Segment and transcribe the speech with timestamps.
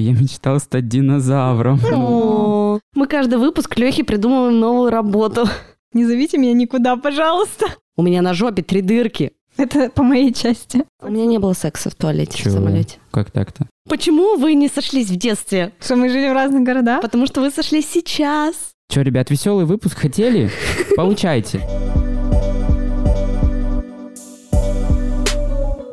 [0.00, 1.80] маленькой я мечтал стать динозавром.
[1.92, 5.46] О, Мы каждый выпуск Лехе придумываем новую работу.
[5.92, 7.66] Не зовите меня никуда, пожалуйста.
[7.96, 9.32] У меня на жопе три дырки.
[9.56, 10.84] Это по моей части.
[11.02, 12.54] У меня не было секса в туалете в Чего?
[12.54, 12.98] самолете.
[13.10, 13.66] Как так-то?
[13.88, 15.72] Почему вы не сошлись в детстве?
[15.80, 17.02] Что мы жили в разных городах?
[17.02, 18.54] Потому что вы сошлись сейчас.
[18.88, 20.50] Че, ребят, веселый выпуск хотели?
[20.96, 21.60] Получайте.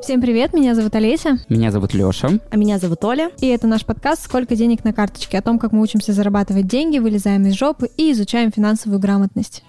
[0.07, 2.39] Всем привет, меня зовут Олеся, Меня зовут Лёша.
[2.49, 3.29] А меня зовут Оля.
[3.41, 6.97] и это наш подкаст «Сколько денег на карточке?» о том, как мы учимся зарабатывать деньги,
[6.97, 9.65] вылезаем из жопы и изучаем финансовую грамотность.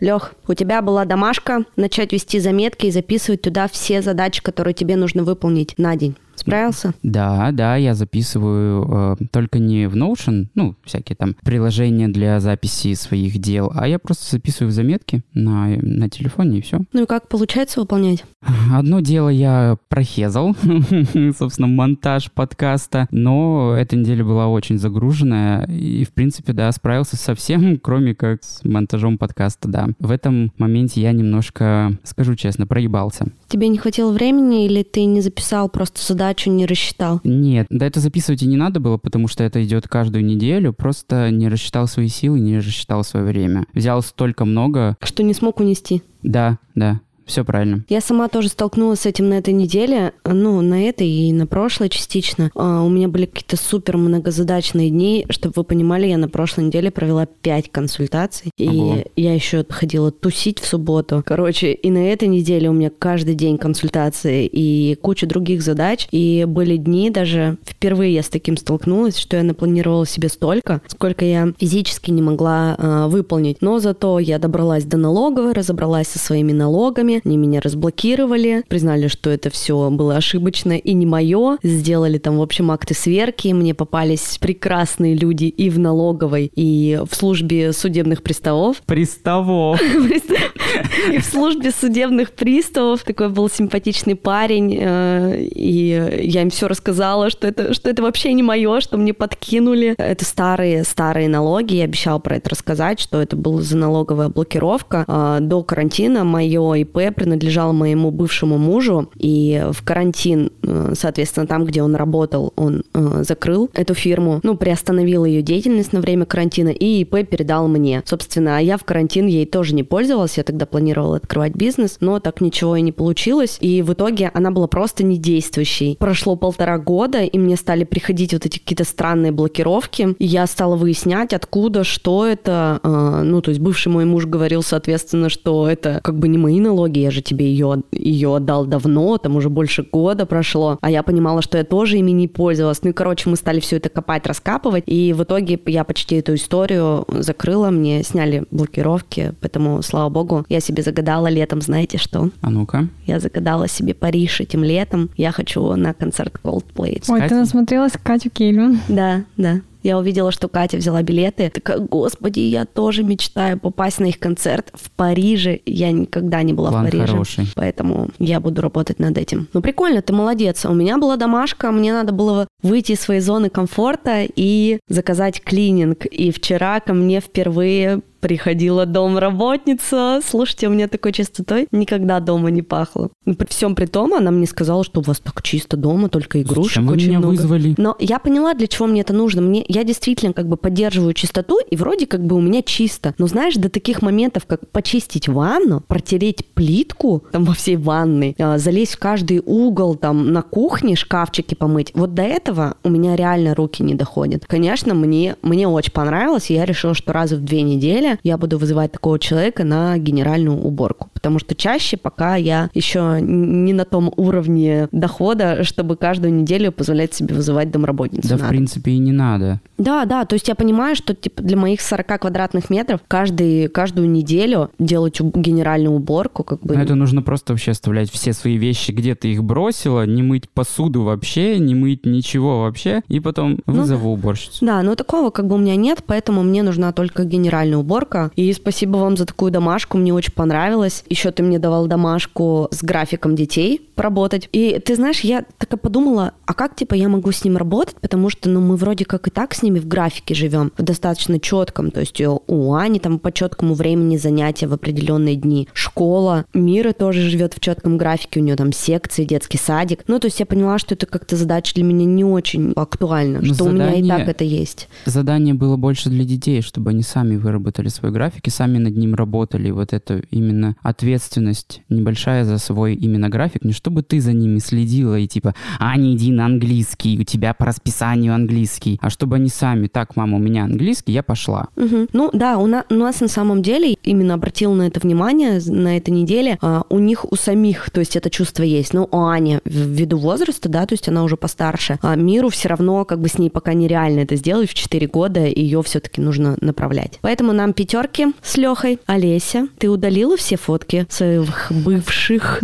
[0.00, 4.96] Лех, у тебя была домашка, начать вести заметки и записывать туда все задачи, которые тебе
[4.96, 6.16] нужно выполнить на день.
[6.46, 6.94] Справился?
[7.02, 12.94] Да, да, я записываю э, только не в Notion, ну, всякие там приложения для записи
[12.94, 16.80] своих дел, а я просто записываю в заметки на, на телефоне и все.
[16.92, 18.24] Ну и как получается выполнять?
[18.72, 20.54] Одно дело я прохезал,
[21.36, 27.34] собственно, монтаж подкаста, но эта неделя была очень загруженная, и, в принципе, да, справился со
[27.34, 29.88] всем, кроме как с монтажом подкаста, да.
[29.98, 33.26] В этом моменте я немножко, скажу честно, проебался.
[33.48, 37.20] Тебе не хватило времени или ты не записал просто задачу, не рассчитал?
[37.24, 41.30] Нет, да это записывать и не надо было, потому что это идет каждую неделю, просто
[41.30, 43.66] не рассчитал свои силы, не рассчитал свое время.
[43.72, 46.02] Взял столько много, Что не смог унести?
[46.22, 47.84] да, да, все правильно.
[47.88, 51.88] Я сама тоже столкнулась с этим на этой неделе, ну, на этой и на прошлой
[51.88, 52.50] частично.
[52.54, 55.26] А, У меня были какие-то супер многозадачные дни.
[55.28, 58.50] Чтобы вы понимали, я на прошлой неделе провела пять консультаций.
[58.56, 59.04] И Ого.
[59.16, 61.22] я еще ходила тусить в субботу.
[61.26, 66.06] Короче, и на этой неделе у меня каждый день консультации и куча других задач.
[66.12, 71.24] И были дни даже, впервые я с таким столкнулась, что я напланировала себе столько, сколько
[71.24, 73.58] я физически не могла а, выполнить.
[73.60, 79.30] Но зато я добралась до налоговой, разобралась со своими налогами, они меня разблокировали, признали, что
[79.30, 84.38] это все было ошибочно и не мое, сделали там, в общем, акты сверки, мне попались
[84.40, 89.80] прекрасные люди и в налоговой, и в службе судебных приставов, Приставов.
[91.12, 97.30] и в службе судебных приставов такой был симпатичный парень, э, и я им все рассказала,
[97.30, 99.94] что это, что это вообще не мое, что мне подкинули.
[99.98, 105.04] Это старые, старые налоги, я обещала про это рассказать, что это была за налоговая блокировка.
[105.06, 111.64] А, До карантина мое ИП принадлежало моему бывшему мужу, и в карантин, э, соответственно, там,
[111.64, 116.70] где он работал, он э, закрыл эту фирму, ну, приостановил ее деятельность на время карантина,
[116.70, 118.02] и ИП передал мне.
[118.04, 122.20] Собственно, а я в карантин ей тоже не пользовалась, я тогда планировала открывать бизнес, но
[122.20, 125.96] так ничего и не получилось, и в итоге она была просто недействующей.
[125.98, 130.76] Прошло полтора года, и мне стали приходить вот эти какие-то странные блокировки, и я стала
[130.76, 136.00] выяснять, откуда, что это, э, ну, то есть бывший мой муж говорил, соответственно, что это
[136.02, 139.82] как бы не мои налоги, я же тебе ее, ее отдал давно, там уже больше
[139.82, 142.82] года прошло, а я понимала, что я тоже ими не пользовалась.
[142.82, 146.34] Ну и, короче, мы стали все это копать, раскапывать, и в итоге я почти эту
[146.34, 152.30] историю закрыла, мне сняли блокировки, поэтому, слава богу, я себе загадала летом, знаете что?
[152.40, 152.88] А ну-ка.
[153.06, 157.02] Я загадала себе Париж этим летом, я хочу на концерт Coldplay.
[157.08, 158.76] Ой, ты насмотрелась Катю Кейлю.
[158.88, 159.60] Да, да.
[159.86, 161.48] Я увидела, что Катя взяла билеты.
[161.48, 165.60] Такая, господи, я тоже мечтаю попасть на их концерт в Париже.
[165.64, 167.06] Я никогда не была План в Париже.
[167.06, 167.46] хороший.
[167.54, 169.46] Поэтому я буду работать над этим.
[169.52, 170.64] Ну, прикольно, ты молодец.
[170.64, 176.04] У меня была домашка, мне надо было выйти из своей зоны комфорта и заказать клининг.
[176.06, 180.20] И вчера ко мне впервые приходила домработница.
[180.26, 183.10] Слушайте, у меня такой чистотой никогда дома не пахло.
[183.24, 186.72] При всем при том, она мне сказала, что у вас так чисто дома, только игрушек
[186.72, 187.30] Зачем вы очень меня много.
[187.30, 187.74] вызвали?
[187.78, 189.42] Но я поняла, для чего мне это нужно.
[189.42, 193.14] Мне, я действительно как бы поддерживаю чистоту, и вроде как бы у меня чисто.
[193.16, 198.58] Но знаешь, до таких моментов, как почистить ванну, протереть плитку там во всей ванной, а,
[198.58, 203.54] залезть в каждый угол там на кухне, шкафчики помыть, вот до этого у меня реально
[203.54, 204.46] руки не доходят.
[204.46, 208.58] Конечно, мне, мне очень понравилось, и я решила, что раз в две недели я буду
[208.58, 211.08] вызывать такого человека на генеральную уборку.
[211.12, 217.14] Потому что чаще пока я еще не на том уровне дохода, чтобы каждую неделю позволять
[217.14, 218.28] себе вызывать домработницу.
[218.28, 219.60] Да, на в принципе, и не надо.
[219.78, 224.08] Да, да, то есть я понимаю, что типа для моих 40 квадратных метров каждый, каждую
[224.10, 226.74] неделю делать генеральную уборку, как бы...
[226.74, 230.48] Но это нужно просто вообще оставлять все свои вещи, где ты их бросила, не мыть
[230.48, 234.64] посуду вообще, не мыть ничего вообще, и потом Ну вызову уборщицу.
[234.64, 238.05] Да, но такого как бы у меня нет, поэтому мне нужна только генеральная уборка.
[238.36, 241.04] И спасибо вам за такую домашку, мне очень понравилось.
[241.08, 244.48] Еще ты мне давал домашку с графиком детей поработать.
[244.52, 247.96] И ты знаешь, я так и подумала, а как, типа, я могу с ним работать,
[248.00, 251.40] потому что, ну, мы вроде как и так с ними в графике живем, в достаточно
[251.40, 256.92] четком, то есть у Ани там по четкому времени занятия в определенные дни, школа, Мира
[256.92, 260.00] тоже живет в четком графике, у нее там секции, детский садик.
[260.08, 263.54] Ну, то есть я поняла, что это как-то задача для меня не очень актуальна, Ну,
[263.54, 264.88] что у меня и задание- так это есть.
[265.06, 269.14] Задание было больше для детей, чтобы они сами выработали свой график и сами над ним
[269.14, 269.70] работали.
[269.70, 273.64] Вот это именно ответственность небольшая за свой именно график.
[273.64, 277.66] Не чтобы ты за ними следила и типа, Аня, иди на английский, у тебя по
[277.66, 278.98] расписанию английский.
[279.00, 281.68] А чтобы они сами, так, мама, у меня английский, я пошла.
[281.76, 282.08] Мгм.
[282.12, 285.96] Ну да, у, на- у нас на самом деле, именно обратил на это внимание на
[285.96, 288.92] этой неделе, а, у них у самих, то есть это чувство есть.
[288.94, 293.04] Ну, у Ани ввиду возраста, да, то есть она уже постарше, а Миру все равно
[293.04, 297.18] как бы с ней пока нереально это сделать в 4 года, ее все-таки нужно направлять.
[297.20, 298.98] Поэтому нам пятерки с Лехой.
[299.06, 302.62] Олеся, ты удалила все фотки своих бывших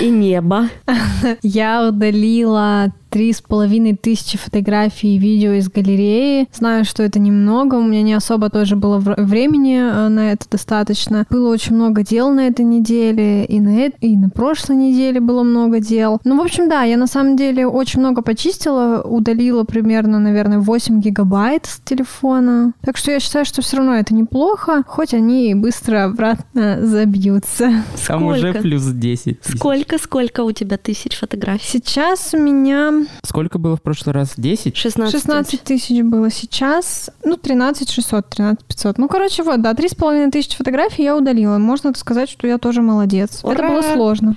[0.00, 0.68] и небо.
[1.42, 6.48] Я удалила три с половиной тысячи фотографий и видео из галереи.
[6.52, 10.46] Знаю, что это немного, у меня не особо тоже было вр- времени э, на это
[10.50, 11.26] достаточно.
[11.28, 15.42] Было очень много дел на этой неделе, и на, эт- и на прошлой неделе было
[15.42, 16.20] много дел.
[16.24, 21.00] Ну, в общем, да, я на самом деле очень много почистила, удалила примерно, наверное, 8
[21.00, 22.72] гигабайт с телефона.
[22.80, 27.70] Так что я считаю, что все равно это неплохо, хоть они и быстро обратно забьются.
[28.06, 28.58] Там уже Сколько?
[28.60, 29.40] плюс 10.
[29.40, 29.56] тысяч.
[29.58, 31.68] Сколько, сколько у тебя тысяч фотографий?
[31.72, 34.34] Сейчас у меня Сколько было в прошлый раз?
[34.36, 34.76] 10?
[34.76, 35.12] 16.
[35.12, 38.98] 16 тысяч было сейчас, ну, 13 600, 13 500.
[38.98, 41.58] Ну, короче, вот, да, 3,5 тысячи фотографий я удалила.
[41.58, 43.40] Можно сказать, что я тоже молодец.
[43.40, 43.68] Это Ура!
[43.68, 44.36] было сложно.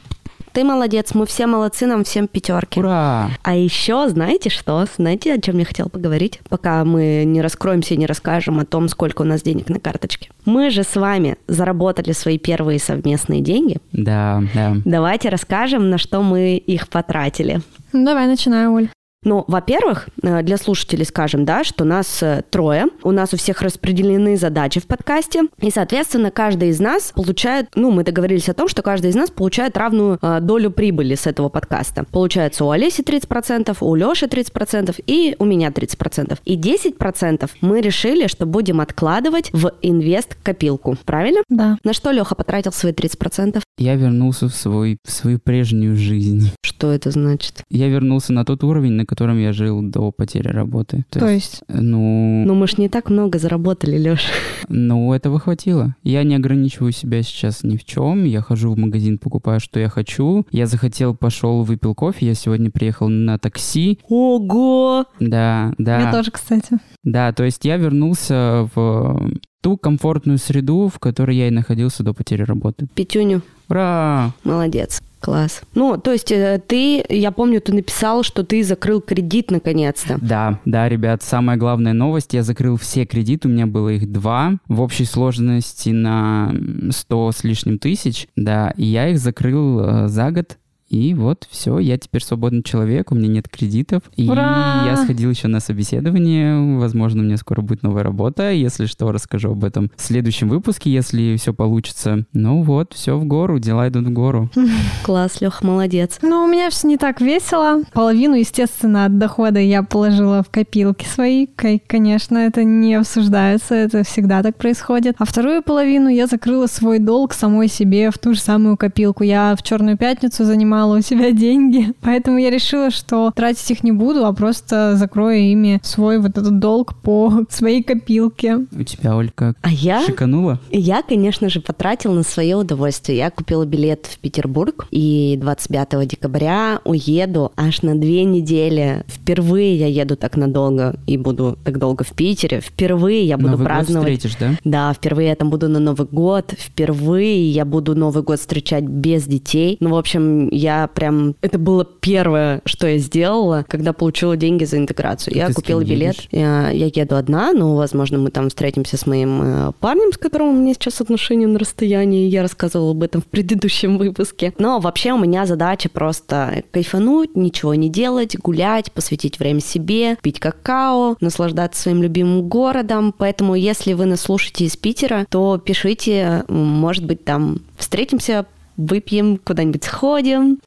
[0.56, 2.80] Ты молодец, мы все молодцы, нам всем пятерки.
[2.80, 3.30] Ура!
[3.44, 4.86] А еще, знаете что?
[4.96, 6.40] Знаете, о чем я хотела поговорить?
[6.48, 10.30] Пока мы не раскроемся и не расскажем о том, сколько у нас денег на карточке.
[10.46, 13.80] Мы же с вами заработали свои первые совместные деньги.
[13.92, 14.78] Да, да.
[14.86, 17.60] Давайте расскажем, на что мы их потратили.
[17.92, 18.88] Давай, начинай, Оль.
[19.26, 23.62] Ну, во-первых, э, для слушателей скажем, да, что нас э, трое, у нас у всех
[23.62, 28.68] распределены задачи в подкасте, и, соответственно, каждый из нас получает, ну, мы договорились о том,
[28.68, 32.06] что каждый из нас получает равную э, долю прибыли с этого подкаста.
[32.12, 36.38] Получается у Олеси 30%, у Леши 30% и у меня 30%.
[36.46, 40.98] И 10% мы решили, что будем откладывать в инвест-копилку.
[41.04, 41.42] Правильно?
[41.50, 41.78] Да.
[41.84, 43.62] На что Леха потратил свои 30%?
[43.78, 46.52] Я вернулся в, свой, в свою прежнюю жизнь.
[46.64, 47.64] Что это значит?
[47.70, 51.06] Я вернулся на тот уровень, на котором я жил до потери работы.
[51.10, 54.30] То есть, Ну, Ну, мы ж не так много заработали, Леша.
[54.68, 55.96] ну, этого хватило.
[56.04, 58.26] Я не ограничиваю себя сейчас ни в чем.
[58.26, 60.46] Я хожу в магазин, покупаю, что я хочу.
[60.52, 62.26] Я захотел, пошел, выпил кофе.
[62.26, 64.00] Я сегодня приехал на такси.
[64.10, 65.06] Ого!
[65.22, 66.02] Да, да.
[66.02, 66.78] я тоже, кстати.
[67.04, 69.32] Да, то есть я вернулся в
[69.62, 72.88] ту комфортную среду, в которой я и находился до потери работы.
[72.96, 73.42] Петюню.
[73.70, 74.34] Ура!
[74.44, 75.02] Молодец.
[75.26, 75.64] Класс.
[75.74, 80.20] Ну, то есть э, ты, я помню, ты написал, что ты закрыл кредит наконец-то.
[80.22, 84.58] Да, да, ребят, самая главная новость, я закрыл все кредиты, у меня было их два,
[84.68, 86.54] в общей сложности на
[86.92, 91.80] 100 с лишним тысяч, да, и я их закрыл э, за год, и вот все,
[91.80, 94.04] я теперь свободный человек, у меня нет кредитов.
[94.16, 94.84] И Ура!
[94.86, 96.78] я сходил еще на собеседование.
[96.78, 98.52] Возможно, у меня скоро будет новая работа.
[98.52, 102.26] Если что, расскажу об этом в следующем выпуске, если все получится.
[102.34, 104.50] Ну вот, все в гору, дела идут в гору.
[105.04, 106.20] Класс, Лех, молодец.
[106.22, 107.82] Ну, у меня все не так весело.
[107.94, 111.48] Половину, естественно, от дохода я положила в копилки свои.
[111.48, 115.16] Конечно, это не обсуждается, это всегда так происходит.
[115.18, 119.24] А вторую половину я закрыла свой долг самой себе в ту же самую копилку.
[119.24, 120.46] Я в Черную пятницу
[120.76, 125.40] занимала у себя деньги, поэтому я решила, что тратить их не буду, а просто закрою
[125.40, 128.58] ими свой вот этот долг по своей копилке.
[128.72, 129.56] У тебя, Оль, как?
[129.62, 130.06] А я?
[130.06, 130.60] Шиканула?
[130.72, 133.18] Я, конечно же, потратил на свое удовольствие.
[133.18, 139.04] Я купила билет в Петербург и 25 декабря уеду аж на две недели.
[139.08, 142.60] Впервые я еду так надолго и буду так долго в Питере.
[142.60, 144.14] Впервые я буду Новый год праздновать.
[144.14, 144.52] встретишь, да?
[144.64, 149.26] Да, впервые я там буду на Новый год, впервые я буду Новый год встречать без
[149.26, 149.78] детей.
[149.80, 151.36] Ну, в общем, я прям...
[151.42, 155.36] Это было первое, что я сделала, когда получила деньги за интеграцию.
[155.36, 156.28] Я Ты с купила билет.
[156.32, 160.50] Я, я еду одна, но, возможно, мы там встретимся с моим э, парнем, с которым
[160.50, 162.28] у меня сейчас отношения на расстоянии.
[162.28, 164.54] Я рассказывала об этом в предыдущем выпуске.
[164.58, 170.40] Но вообще у меня задача просто кайфануть, ничего не делать, гулять, посвятить время себе, пить
[170.40, 173.14] какао, наслаждаться своим любимым городом.
[173.18, 178.46] Поэтому, если вы нас слушаете из Питера, то пишите, может быть, там встретимся,
[178.78, 180.60] выпьем, куда-нибудь сходим.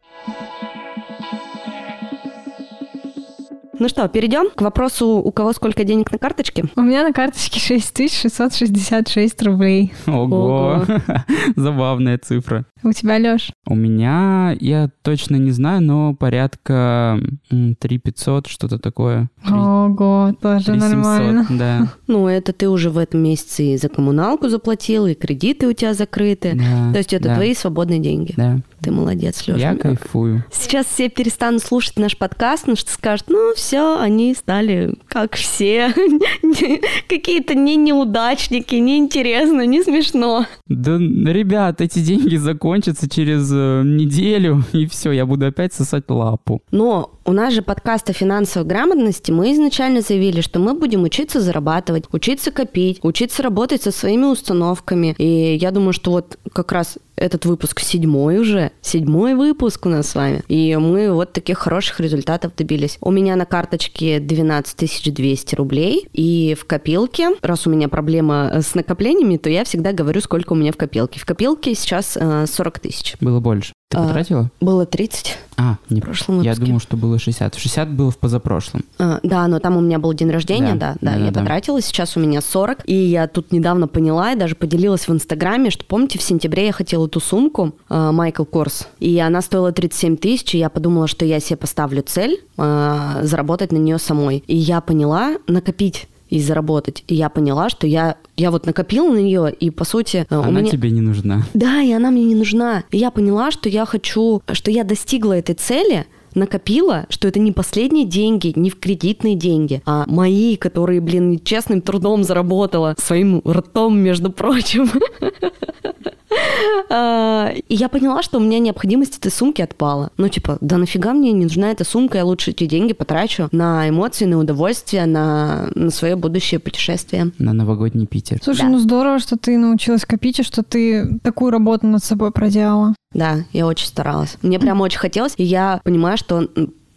[3.81, 6.65] Ну что, перейдем к вопросу, у кого сколько денег на карточке?
[6.75, 9.93] У меня на карточке 6666 рублей.
[10.09, 10.85] Ого!
[11.57, 12.65] Забавная цифра.
[12.82, 13.50] У тебя, Лёш?
[13.66, 17.20] У меня, я точно не знаю, но порядка
[17.50, 19.28] 3 500, что-то такое.
[19.44, 21.47] 3, Ого, тоже 3 700, нормально.
[21.50, 21.92] Да.
[22.06, 25.92] Ну, это ты уже в этом месяце и за коммуналку заплатил, и кредиты у тебя
[25.92, 26.54] закрыты.
[26.54, 28.32] да, То есть это да, твои свободные деньги.
[28.37, 29.61] Да, Ты молодец, Лёша.
[29.61, 30.44] я кайфую.
[30.50, 35.92] Сейчас все перестанут слушать наш подкаст, потому что скажут, ну все, они стали как все,
[37.08, 40.47] какие-то не неудачники, неинтересно, не смешно.
[40.66, 42.37] Да, ребят, эти деньги
[42.69, 46.61] закончатся через э, неделю, и все, я буду опять сосать лапу.
[46.71, 51.41] Но у нас же подкаст о финансовой грамотности, мы изначально заявили, что мы будем учиться
[51.41, 55.15] зарабатывать, учиться копить, учиться работать со своими установками.
[55.19, 60.11] И я думаю, что вот как раз этот выпуск седьмой уже, седьмой выпуск у нас
[60.11, 60.43] с вами.
[60.49, 62.99] И мы вот таких хороших результатов добились.
[63.01, 68.75] У меня на карточке 12 200 рублей, и в копилке, раз у меня проблема с
[68.75, 71.21] накоплениями, то я всегда говорю, сколько у меня в копилке.
[71.21, 73.17] В копилке сейчас э, 40 тысяч.
[73.21, 73.73] Было больше.
[73.90, 74.50] Ты А, потратила?
[74.61, 76.66] Было 30 А, не в прошлом Я выпуске.
[76.66, 77.54] думал, что было 60.
[77.54, 78.85] 60 было в позапрошлом.
[78.99, 81.40] А, да, но там у меня был день рождения, да, Да, да, я да-да-да.
[81.40, 85.71] потратила, сейчас у меня 40, и я тут недавно поняла и даже поделилась в Инстаграме,
[85.71, 90.18] что, помните, в сентябре я хотела эту сумку а, Майкл Корс, и она стоила 37
[90.18, 94.54] тысяч, и я подумала, что я себе поставлю цель а, заработать на нее самой, и
[94.54, 97.04] я поняла накопить и заработать.
[97.08, 100.61] И я поняла, что я, я вот накопила на нее, и по сути у Она
[100.61, 100.70] меня...
[100.70, 101.44] тебе не нужна.
[101.54, 102.85] Да, и она мне не нужна.
[102.90, 107.52] И я поняла, что я хочу, что я достигла этой цели, накопила, что это не
[107.52, 113.99] последние деньги, не в кредитные деньги, а мои, которые, блин, честным трудом заработала, своим ртом,
[113.99, 114.90] между прочим.
[116.90, 120.11] А, И я поняла, что у меня необходимость этой сумки отпала.
[120.16, 123.88] Ну, типа, да нафига мне не нужна эта сумка, я лучше эти деньги потрачу на
[123.88, 127.32] эмоции, на удовольствие, на, на свое будущее путешествие.
[127.38, 128.38] На новогодний Питер.
[128.42, 128.68] Слушай, Да.
[128.68, 132.94] ну здорово, что ты научилась копить, и что ты такую работу над собой проделала.
[133.12, 134.37] Да, я очень старалась.
[134.42, 136.49] Мне прям очень хотелось, и я понимаю, что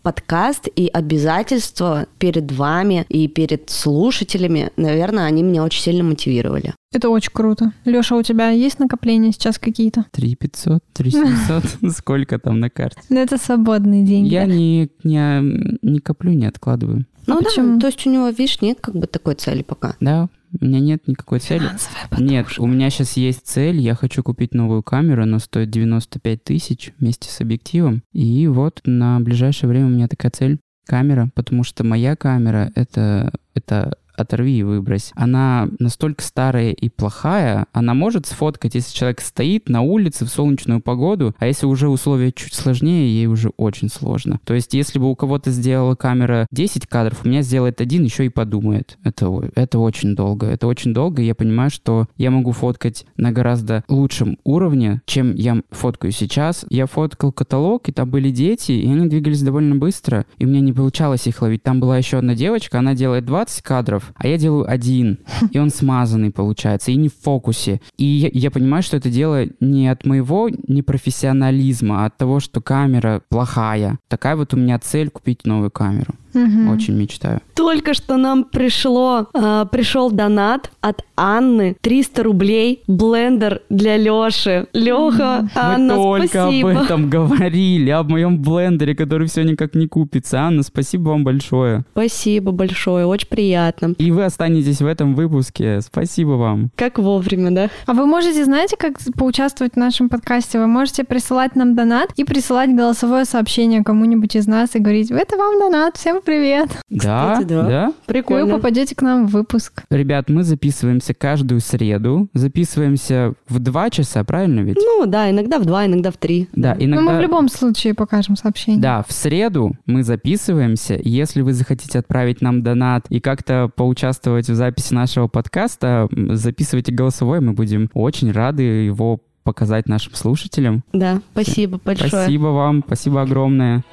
[0.01, 6.74] подкаст и обязательства перед вами и перед слушателями, наверное, они меня очень сильно мотивировали.
[6.93, 7.72] Это очень круто.
[7.86, 10.05] Леша, у тебя есть накопления сейчас какие-то?
[10.12, 11.63] 3 500, 3 700,
[11.96, 13.01] сколько там на карте?
[13.10, 14.34] Ну, это свободные деньги.
[14.34, 17.05] Я не, не, не коплю, не откладываю.
[17.27, 17.79] Ну да, почему?
[17.79, 19.96] то есть у него, видишь, нет как бы такой цели пока.
[20.00, 20.27] Да,
[20.60, 21.70] у меня нет никакой цели.
[22.17, 26.93] Нет, у меня сейчас есть цель, я хочу купить новую камеру, она стоит 95 тысяч
[27.00, 28.03] вместе с объективом.
[28.13, 33.31] И вот на ближайшее время у меня такая цель камера, потому что моя камера это,
[33.53, 35.12] это оторви и выбрось.
[35.15, 40.82] Она настолько старая и плохая, она может сфоткать, если человек стоит на улице в солнечную
[40.82, 44.39] погоду, а если уже условия чуть сложнее, ей уже очень сложно.
[44.44, 48.25] То есть, если бы у кого-то сделала камера 10 кадров, у меня сделает один, еще
[48.25, 48.98] и подумает.
[49.03, 50.48] Это, это очень долго.
[50.48, 55.36] Это очень долго, и я понимаю, что я могу фоткать на гораздо лучшем уровне, чем
[55.36, 56.65] я фоткаю сейчас.
[56.70, 60.74] Я фоткал каталог, и там были дети, и они двигались довольно быстро, и меня не
[60.74, 61.63] получалось их ловить.
[61.63, 65.20] Там была еще одна девочка, она делает 20 кадров, а я делаю один,
[65.51, 67.81] и он смазанный получается, и не в фокусе.
[67.98, 72.62] И я, я понимаю, что это дело не от моего непрофессионализма, а от того, что
[72.62, 74.00] камера плохая.
[74.08, 76.15] Такая вот у меня цель купить новую камеру.
[76.33, 76.69] Мгм.
[76.69, 77.41] Очень мечтаю.
[77.55, 84.67] Только что нам пришло, а, пришел донат от Анны, 300 рублей, блендер для Леши.
[84.73, 86.71] Леха, Анна, Мы только спасибо.
[86.71, 90.39] об этом говорили, об моем блендере, который все никак не купится.
[90.41, 91.83] Анна, спасибо вам большое.
[91.91, 93.93] Спасибо большое, очень приятно.
[93.97, 95.81] И вы останетесь в этом выпуске.
[95.81, 96.71] Спасибо вам.
[96.75, 97.69] Как вовремя, да?
[97.85, 100.59] А вы можете, знаете, как поучаствовать в нашем подкасте?
[100.59, 105.38] Вы можете присылать нам донат и присылать голосовое сообщение кому-нибудь из нас и говорить, это
[105.38, 106.70] вам донат, всем привет.
[106.90, 107.63] Да, Кстати, да.
[107.63, 107.84] да.
[107.84, 108.56] И вы Прикольно.
[108.56, 109.84] попадете к нам в выпуск.
[109.90, 112.30] Ребят, мы записываемся каждую среду.
[112.34, 114.78] Записываемся в два часа, правильно ведь?
[114.78, 116.48] Ну да, иногда в два, иногда в три.
[116.54, 117.12] Да, Но иногда...
[117.12, 118.82] мы в любом случае покажем сообщение.
[118.82, 121.00] Да, в среду мы записываемся.
[121.04, 127.42] Если вы захотите отправить нам донат и как-то поучаствовать в записи нашего подкаста, записывайте голосовой,
[127.42, 130.84] мы будем очень рады его показать нашим слушателям.
[130.94, 132.10] Да, спасибо большое.
[132.10, 133.84] Спасибо вам, спасибо огромное.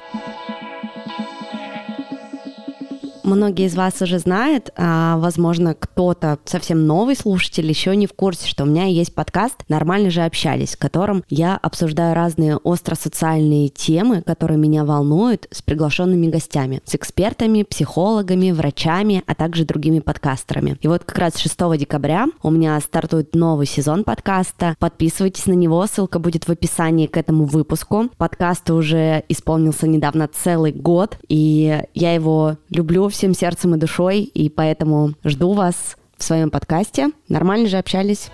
[3.23, 8.47] Многие из вас уже знают, а, возможно, кто-то совсем новый слушатель еще не в курсе,
[8.47, 14.21] что у меня есть подкаст «Нормально же общались», в котором я обсуждаю разные остросоциальные темы,
[14.21, 20.77] которые меня волнуют, с приглашенными гостями, с экспертами, психологами, врачами, а также другими подкастерами.
[20.81, 24.75] И вот как раз 6 декабря у меня стартует новый сезон подкаста.
[24.79, 28.09] Подписывайтесь на него, ссылка будет в описании к этому выпуску.
[28.17, 34.47] Подкаст уже исполнился недавно целый год, и я его люблю всем сердцем и душой, и
[34.47, 37.09] поэтому жду вас в своем подкасте.
[37.27, 38.31] Нормально же общались.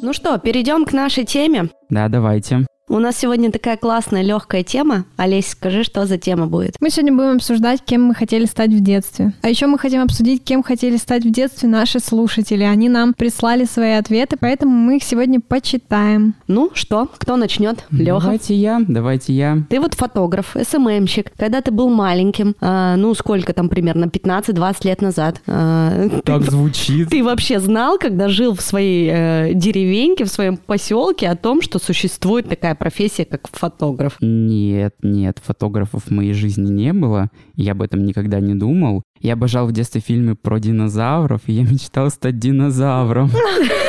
[0.00, 1.70] Ну что, перейдем к нашей теме.
[1.90, 2.64] Да, давайте.
[2.90, 5.04] У нас сегодня такая классная, легкая тема.
[5.18, 6.76] Олесь, скажи, что за тема будет?
[6.80, 9.34] Мы сегодня будем обсуждать, кем мы хотели стать в детстве.
[9.42, 12.62] А еще мы хотим обсудить, кем хотели стать в детстве наши слушатели.
[12.62, 16.34] Они нам прислали свои ответы, поэтому мы их сегодня почитаем.
[16.46, 17.84] Ну что, кто начнет?
[17.90, 18.20] Леха.
[18.22, 19.58] Давайте я, давайте я.
[19.68, 21.30] Ты вот фотограф, СММщик.
[21.36, 25.42] Когда ты был маленьким, а, ну сколько там примерно, 15-20 лет назад.
[25.46, 27.10] а, Так ты, звучит.
[27.10, 31.78] ты вообще знал, когда жил в своей э, деревеньке, в своем поселке, о том, что
[31.78, 34.16] существует такая профессия, как фотограф?
[34.20, 37.30] Нет, нет, фотографов в моей жизни не было.
[37.54, 39.02] Я об этом никогда не думал.
[39.20, 43.30] Я обожал в детстве фильмы про динозавров, и я мечтал стать динозавром.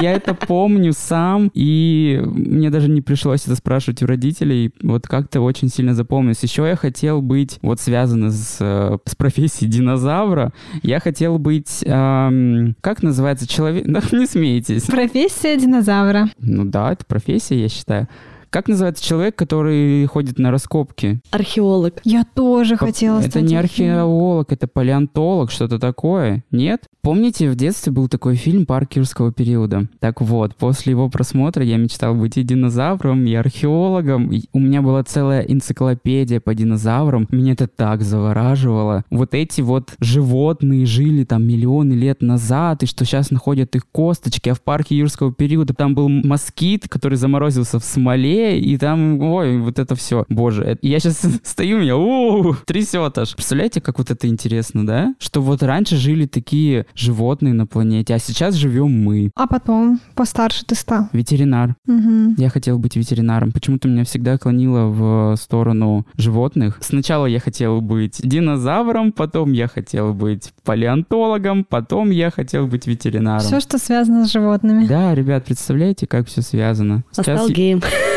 [0.00, 4.72] Я это помню сам, и мне даже не пришлось это спрашивать у родителей.
[4.82, 6.42] Вот как-то очень сильно запомнилось.
[6.42, 12.76] Еще я хотел быть, вот связано с, э, с профессией динозавра, я хотел быть, эм,
[12.80, 13.84] как называется, человек...
[13.94, 14.84] Да, не смейтесь.
[14.84, 16.28] Профессия динозавра.
[16.38, 18.08] Ну да, это профессия, я считаю.
[18.54, 21.18] Как называется человек, который ходит на раскопки?
[21.32, 21.94] Археолог.
[22.04, 23.98] Я тоже хотела Это стать не археологом.
[23.98, 26.44] археолог, это палеонтолог, что-то такое.
[26.52, 26.84] Нет?
[27.02, 29.88] Помните, в детстве был такой фильм «Парк юрского периода»?
[29.98, 34.32] Так вот, после его просмотра я мечтал быть и динозавром, и археологом.
[34.32, 37.26] И у меня была целая энциклопедия по динозаврам.
[37.32, 39.04] Меня это так завораживало.
[39.10, 44.48] Вот эти вот животные жили там миллионы лет назад, и что сейчас находят их косточки,
[44.48, 49.58] а в парке юрского периода там был москит, который заморозился в смоле, и там, ой,
[49.58, 50.24] вот это все.
[50.28, 53.34] Боже, это- я сейчас стою, меня у трясет аж.
[53.34, 55.14] Представляете, как вот это интересно, да?
[55.18, 59.30] Что вот раньше жили такие животные на планете, а сейчас живем мы.
[59.34, 61.08] А потом, постарше ты стал.
[61.12, 61.74] Ветеринар.
[61.86, 62.34] Мгм.
[62.38, 63.52] Я хотел быть ветеринаром.
[63.52, 66.78] Почему-то меня всегда клонило в сторону животных.
[66.80, 73.40] Сначала я хотел быть динозавром, потом я хотел быть палеонтологом, потом я хотел быть ветеринаром.
[73.44, 74.86] Все, что связано с животными.
[74.86, 77.04] Да, ребят, представляете, как все связано?
[77.12, 77.80] Сейчас Асталгейм.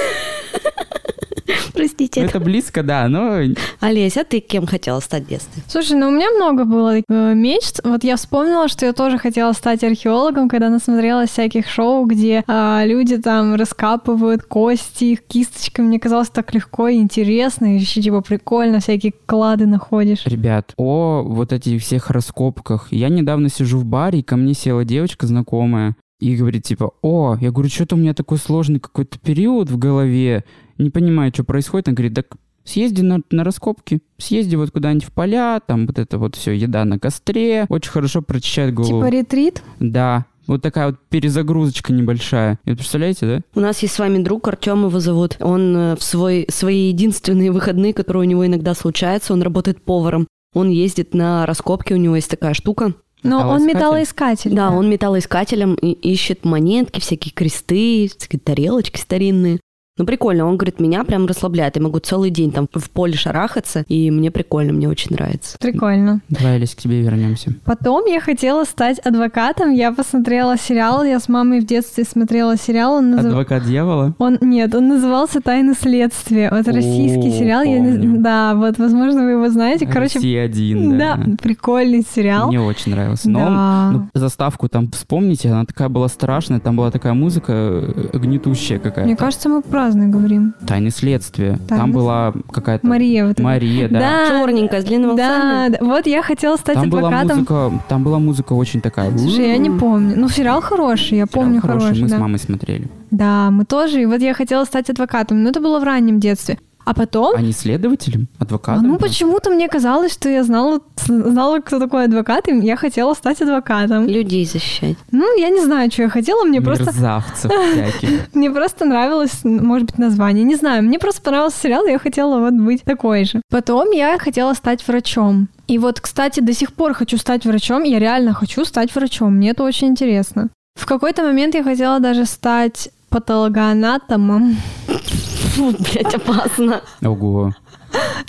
[1.73, 2.21] Простите.
[2.21, 3.39] Это близко, да, но
[3.79, 5.63] Олесь, а ты кем хотела стать в детстве?
[5.67, 7.03] Слушай, ну у меня много было э,
[7.33, 7.79] мечт.
[7.83, 12.83] Вот я вспомнила, что я тоже хотела стать археологом, когда насмотрелась всяких шоу, где а,
[12.85, 15.87] люди там раскапывают кости, их кисточками.
[15.87, 20.25] Мне казалось так легко и интересно, и еще типа прикольно, всякие клады находишь.
[20.25, 22.87] Ребят, о вот этих всех раскопках.
[22.91, 27.37] Я недавно сижу в баре, и ко мне села девочка знакомая и говорит, типа, о,
[27.39, 30.43] я говорю, что-то у меня такой сложный какой-то период в голове,
[30.77, 31.87] не понимаю, что происходит.
[31.87, 32.27] Она говорит, так
[32.63, 36.85] съезди на, на раскопки, съезди вот куда-нибудь в поля, там вот это вот все, еда
[36.85, 38.99] на костре, очень хорошо прочищает голову.
[38.99, 39.63] Типа ретрит?
[39.79, 42.59] Да, вот такая вот перезагрузочка небольшая.
[42.65, 43.41] И вот представляете, да?
[43.55, 45.37] У нас есть с вами друг, Артем его зовут.
[45.41, 50.27] Он э, в свой, свои единственные выходные, которые у него иногда случаются, он работает поваром.
[50.53, 52.93] Он ездит на раскопки, у него есть такая штука.
[53.23, 54.51] Но он Металлоискатель?
[54.51, 54.55] металлоискатель.
[54.55, 59.59] Да, он металлоискателем и ищет монетки, всякие кресты, всякие тарелочки старинные.
[59.97, 61.75] Ну, прикольно, он говорит, меня прям расслабляет.
[61.75, 65.57] Я могу целый день там в поле шарахаться, и мне прикольно, мне очень нравится.
[65.59, 66.21] Прикольно.
[66.29, 67.53] Давай, Олесь, к тебе вернемся.
[67.65, 69.71] Потом я хотела стать адвокатом.
[69.71, 71.03] Я посмотрела сериал.
[71.03, 72.93] Я с мамой в детстве смотрела сериал.
[72.95, 74.13] Он назыв- Адвокат дьявола?
[74.19, 76.49] Он нет, он назывался Тайны следствия.
[76.51, 77.63] Вот российский О, сериал.
[77.63, 78.19] Я не- помню.
[78.21, 79.85] Да, вот, возможно, вы его знаете.
[79.87, 81.15] Короче, Россия один, да.
[81.17, 82.47] да, прикольный сериал.
[82.47, 83.29] Мне очень нравился.
[83.29, 83.89] Но он- Да.
[83.91, 89.07] ну, заставку там вспомните, она такая была страшная, там была такая музыка э, гнетущая какая-то.
[89.07, 90.53] Мне кажется, мы праздно говорим.
[90.65, 91.59] Тайны следствия.
[91.67, 92.85] Тайны Там была какая-то...
[92.85, 93.39] Мария вот.
[93.39, 93.99] Мария, да.
[93.99, 94.27] Да.
[94.27, 95.15] Черненькая, с волосами.
[95.15, 97.37] Да, да, вот я хотела стать Там была адвокатом.
[97.37, 99.17] музыка, там была музыка очень такая.
[99.17, 100.15] Слушай, я не помню.
[100.17, 102.01] Ну, сериал хороший, я Сериал помню хороший, хороший.
[102.03, 102.17] мы да.
[102.17, 102.87] с мамой смотрели.
[103.11, 104.01] Да, мы тоже.
[104.01, 106.57] И вот я хотела стать адвокатом, но это было в раннем детстве.
[106.89, 108.29] А потом, А не следователем?
[108.39, 108.87] а, Адвокатом?
[108.87, 113.41] ну почему-то мне казалось, что я знала, знала, кто такой адвокат, и я хотела стать
[113.41, 114.07] адвокатом.
[114.07, 114.95] Людей защищать.
[115.11, 118.33] Ну, я не знаю, что я хотела, мне просто, Мерзавцев всяких.
[118.33, 120.45] мне просто нравилось, может быть, название.
[120.45, 123.41] Не знаю, мне просто понравился сериал, и я хотела вот быть такой же.
[123.51, 125.49] Потом я хотела стать врачом.
[125.67, 127.83] И вот, кстати, до сих пор хочу стать врачом.
[127.83, 129.35] Я реально хочу стать врачом.
[129.35, 130.47] Мне это очень интересно.
[130.79, 134.55] В какой-то момент я хотела даже стать патологоанатомом.
[135.57, 136.81] Блядь, опасно.
[137.01, 137.53] Ого.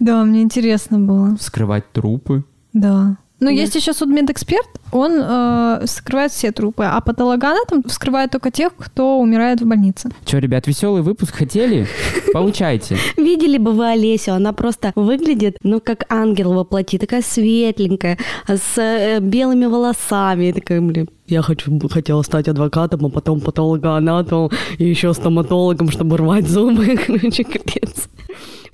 [0.00, 1.36] Да, мне интересно было.
[1.36, 2.44] Вскрывать трупы.
[2.72, 3.16] Да.
[3.40, 3.53] Ну, Да.
[3.53, 9.61] есть еще судмедэксперт, он э, скрывает все трупы, а патологоанатом вскрывает только тех, кто умирает
[9.61, 10.11] в больнице.
[10.24, 11.87] Че, ребят, веселый выпуск хотели?
[12.33, 12.96] Получайте.
[13.16, 18.77] Видели бы вы Олесю, она просто выглядит, ну, как ангел во плоти, такая светленькая, с
[18.77, 24.85] э, белыми волосами, и такая, блин, я хочу, хотела стать адвокатом, а потом патологоанатомом и
[24.85, 28.09] еще стоматологом, чтобы рвать зубы, короче, капец.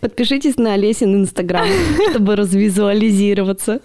[0.04, 1.66] Подпишитесь на Олесин инстаграм,
[2.10, 3.80] чтобы развизуализироваться.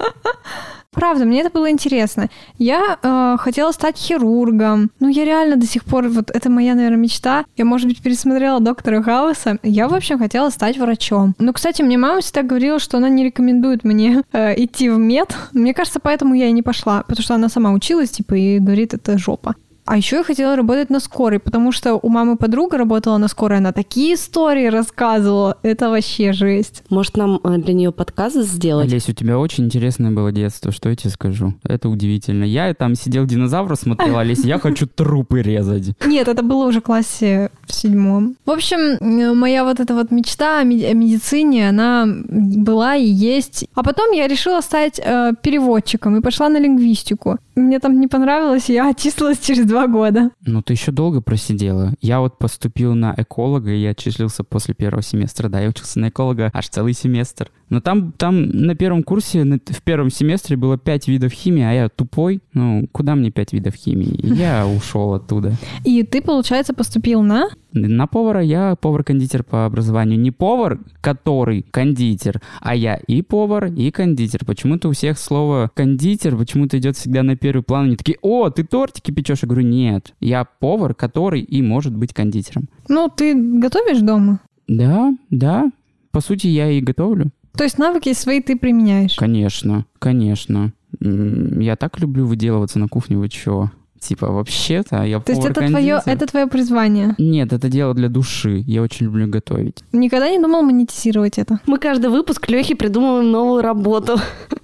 [0.91, 2.27] Правда, мне это было интересно.
[2.58, 4.91] Я э, хотела стать хирургом.
[4.99, 7.45] Ну, я реально до сих пор, вот это моя, наверное, мечта.
[7.55, 9.60] Я, может быть, пересмотрела доктора Хауса.
[9.63, 11.36] Я, в общем, хотела стать врачом.
[11.39, 15.34] Но, кстати, мне мама всегда говорила, что она не рекомендует мне э, идти в мед.
[15.53, 18.93] Мне кажется, поэтому я и не пошла, потому что она сама училась, типа, и говорит,
[18.93, 19.55] это жопа.
[19.89, 23.58] А еще я хотела работать на скорой, потому что у мамы подруга работала на скорой,
[23.58, 25.58] она такие истории рассказывала.
[25.63, 26.84] Это вообще жесть.
[26.91, 28.88] Может, нам э, для нее подкаст сделать?
[28.88, 31.56] Олесь, у тебя очень интересное было детство, что я тебе скажу.
[31.63, 32.43] Это удивительно.
[32.43, 35.95] Я там сидел динозавра смотрел, Олесь, я хочу трупы резать.
[36.06, 38.36] Нет, это было уже в классе в седьмом.
[38.45, 43.65] В общем, моя вот эта вот мечта о медицине, она была и есть.
[43.73, 47.39] А потом я решила стать э, переводчиком и пошла на лингвистику.
[47.56, 50.32] Мне там не понравилось, я отчислилась через два года.
[50.46, 51.94] Ну, ты еще долго просидела.
[52.02, 55.50] Я вот поступил на эколога, и я отчислился после первого семестра.
[55.50, 57.52] Да, я учился на эколога аж целый семестр.
[57.69, 61.71] Но там, там на первом курсе, на, в первом семестре было пять видов химии, а
[61.71, 62.41] я тупой.
[62.53, 64.19] Ну, куда мне пять видов химии?
[64.23, 65.53] Я ушел оттуда.
[65.84, 67.49] И ты, получается, поступил на?
[67.71, 70.19] На повара я повар-кондитер по образованию.
[70.19, 74.43] Не повар, который кондитер, а я и повар, и кондитер.
[74.45, 77.86] Почему-то у всех слово кондитер почему-то идет всегда на первый план.
[77.86, 79.39] Они такие, о, ты тортики печешь?
[79.43, 82.69] Я говорю, нет, я повар, который и может быть кондитером.
[82.88, 84.39] Ну, ты готовишь дома?
[84.67, 85.71] Да, да.
[86.12, 87.29] По сути, я и готовлю.
[87.60, 89.15] То есть навыки свои ты применяешь?
[89.15, 90.72] Конечно, конечно.
[91.02, 93.69] Я так люблю выделываться на кухне, вы чё?
[94.00, 97.15] Типа, вообще-то я То есть это твое, это твое призвание?
[97.17, 98.63] Нет, это дело для души.
[98.65, 99.84] Я очень люблю готовить.
[99.91, 101.60] Никогда не думал монетизировать это?
[101.65, 104.15] Мы каждый выпуск Лехи придумываем новую работу.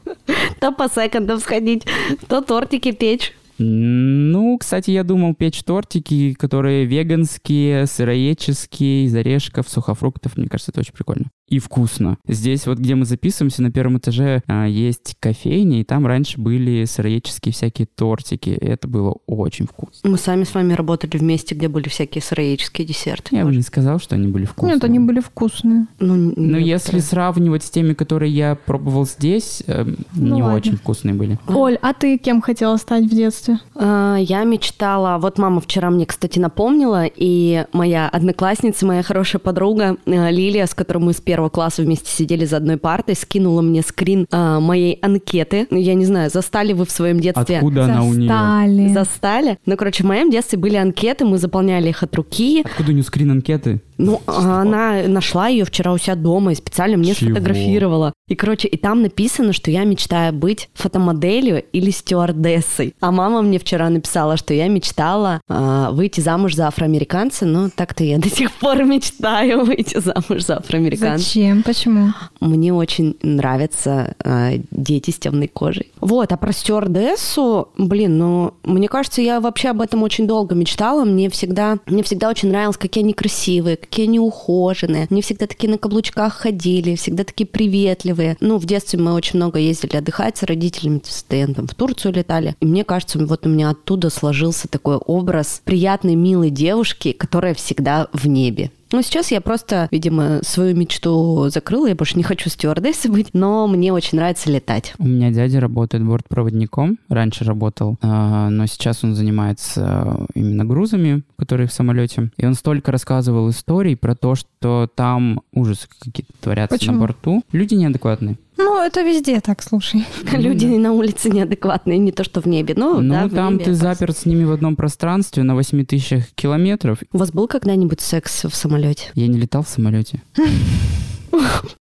[0.61, 1.85] То по секондам сходить,
[2.29, 3.33] то тортики печь.
[3.57, 10.37] Ну, кстати, я думал печь тортики, которые веганские, сыроедческие, из орешков, сухофруктов.
[10.37, 12.17] Мне кажется, это очень прикольно и вкусно.
[12.27, 16.85] Здесь вот, где мы записываемся, на первом этаже а, есть кофейня, и там раньше были
[16.85, 18.49] сыроедческие всякие тортики.
[18.49, 20.09] И это было очень вкусно.
[20.09, 23.35] Мы сами с вами работали вместе, где были всякие сыроедческие десерты.
[23.35, 24.75] Я бы не сказал, что они были вкусные.
[24.75, 25.87] Нет, они были вкусные.
[25.99, 30.57] Ну, Но если сравнивать с теми, которые я пробовал здесь, э, ну, не ладно.
[30.57, 31.37] очень вкусные были.
[31.47, 33.59] Оль, а ты кем хотела стать в детстве?
[33.75, 35.17] А, я мечтала...
[35.19, 40.73] Вот мама вчера мне, кстати, напомнила, и моя одноклассница, моя хорошая подруга э, Лилия, с
[40.73, 44.99] которой мы с первого класса вместе сидели за одной партой, скинула мне скрин а, моей
[45.01, 45.67] анкеты.
[45.71, 47.57] Я не знаю, застали вы в своем детстве?
[47.57, 47.97] Откуда застали.
[47.97, 48.93] она у нее?
[48.93, 49.57] Застали.
[49.65, 52.61] Ну, короче, в моем детстве были анкеты, мы заполняли их от руки.
[52.65, 53.81] Откуда у нее скрин анкеты?
[53.97, 54.37] Ну, что?
[54.37, 57.31] она нашла ее вчера у себя дома и специально мне Чего?
[57.31, 58.13] сфотографировала.
[58.27, 62.93] И, короче, и там написано, что я мечтаю быть фотомоделью или стюардессой.
[62.99, 67.45] А мама мне вчера написала, что я мечтала э, выйти замуж за афроамериканца.
[67.45, 71.23] Ну, так-то я до сих пор мечтаю выйти замуж за афроамериканца.
[71.23, 71.63] Зачем?
[71.63, 72.09] Почему?
[72.39, 75.91] Мне очень нравятся э, дети с темной кожей.
[76.01, 81.05] Вот, а про стюардессу, блин, ну, мне кажется, я вообще об этом очень долго мечтала.
[81.05, 85.07] Мне всегда, мне всегда очень нравилось, какие они красивые, какие они ухоженные.
[85.09, 88.37] Они всегда такие на каблучках ходили, всегда такие приветливые.
[88.39, 92.55] Ну, в детстве мы очень много ездили отдыхать с родителями, постоянно в Турцию летали.
[92.59, 98.07] И мне кажется, вот у меня оттуда сложился такой образ приятной, милой девушки, которая всегда
[98.13, 98.71] в небе.
[98.95, 103.67] Ну, сейчас я просто, видимо, свою мечту закрыла, я больше не хочу стюардессой быть, но
[103.67, 104.93] мне очень нравится летать.
[104.99, 111.67] У меня дядя работает бортпроводником, раньше работал, а, но сейчас он занимается именно грузами, которые
[111.67, 112.31] в самолете.
[112.37, 116.93] И он столько рассказывал историй про то, что там ужасы какие-то творятся Почему?
[116.93, 117.43] на борту.
[117.51, 118.37] Люди неадекватные.
[118.57, 120.05] Ну, это везде так, слушай.
[120.31, 122.73] Люди на улице неадекватные, не то что в небе.
[122.77, 126.99] Ну, ну да, там ты заперт с ними в одном пространстве на 8 тысячах километров.
[127.11, 129.11] У вас был когда-нибудь секс в самолете?
[129.15, 130.21] Я не летал в самолете.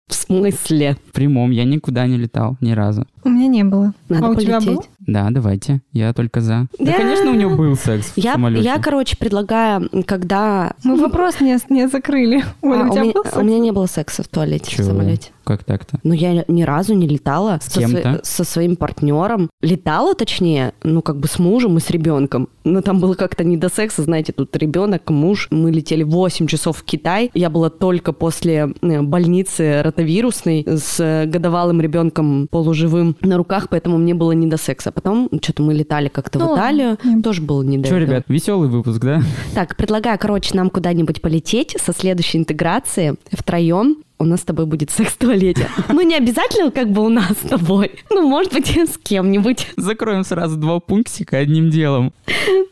[0.09, 0.97] В смысле?
[1.09, 1.51] В прямом.
[1.51, 3.07] Я никуда не летал ни разу.
[3.23, 3.95] У меня не было.
[4.09, 4.47] Надо а у полететь.
[4.47, 4.85] тебя был?
[5.07, 5.83] Да, давайте.
[5.93, 6.67] Я только за.
[6.79, 6.93] Да, Да.
[6.99, 8.65] конечно, у него был секс в Я, самолете.
[8.65, 10.73] я, короче, предлагаю, когда...
[10.83, 12.45] Мы вопрос не, не закрыли.
[12.63, 13.37] Оля, А, у тебя меня, был у секс?
[13.37, 14.83] меня не было секса в туалете Чего?
[14.85, 15.31] в самолете.
[15.45, 15.99] Как так-то?
[16.05, 18.21] Ну, я ни разу не летала С со, кем-то?
[18.23, 19.51] со своим партнером.
[19.61, 22.49] Летала, точнее, ну, как бы с мужем и с ребенком.
[22.65, 25.49] Но там было как-то не до секса, знаете, тут ребенок, муж.
[25.51, 27.31] Мы летели 8 часов в Китай.
[27.35, 33.99] Я была только после э, больницы ротовирусной с э, годовалым ребенком полуживым на руках, поэтому
[33.99, 34.93] мне было не до секса.
[34.95, 36.57] Потом что-то мы летали как-то Ну в.
[36.57, 37.99] Италию, Не- тоже было не до этого.
[37.99, 39.23] ребят, веселый выпуск, да?
[39.55, 43.99] Так, предлагаю, короче, нам куда-нибудь полететь со следующей интеграции втроем.
[44.17, 45.69] У нас с тобой будет секс в туалете.
[45.89, 47.93] Ну, не обязательно как бы у нас с тобой.
[48.11, 49.67] Ну, может быть, с кем-нибудь.
[49.77, 52.13] Закроем сразу два пунктика одним делом.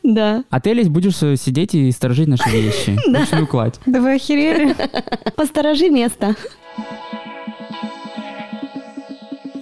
[0.05, 0.45] Да.
[0.51, 2.97] А ты, Олесь, будешь э, сидеть и сторожить наши вещи.
[3.07, 3.81] Будешь не укладь.
[3.87, 4.75] Да вы охерели?
[5.37, 6.37] Посторожи место.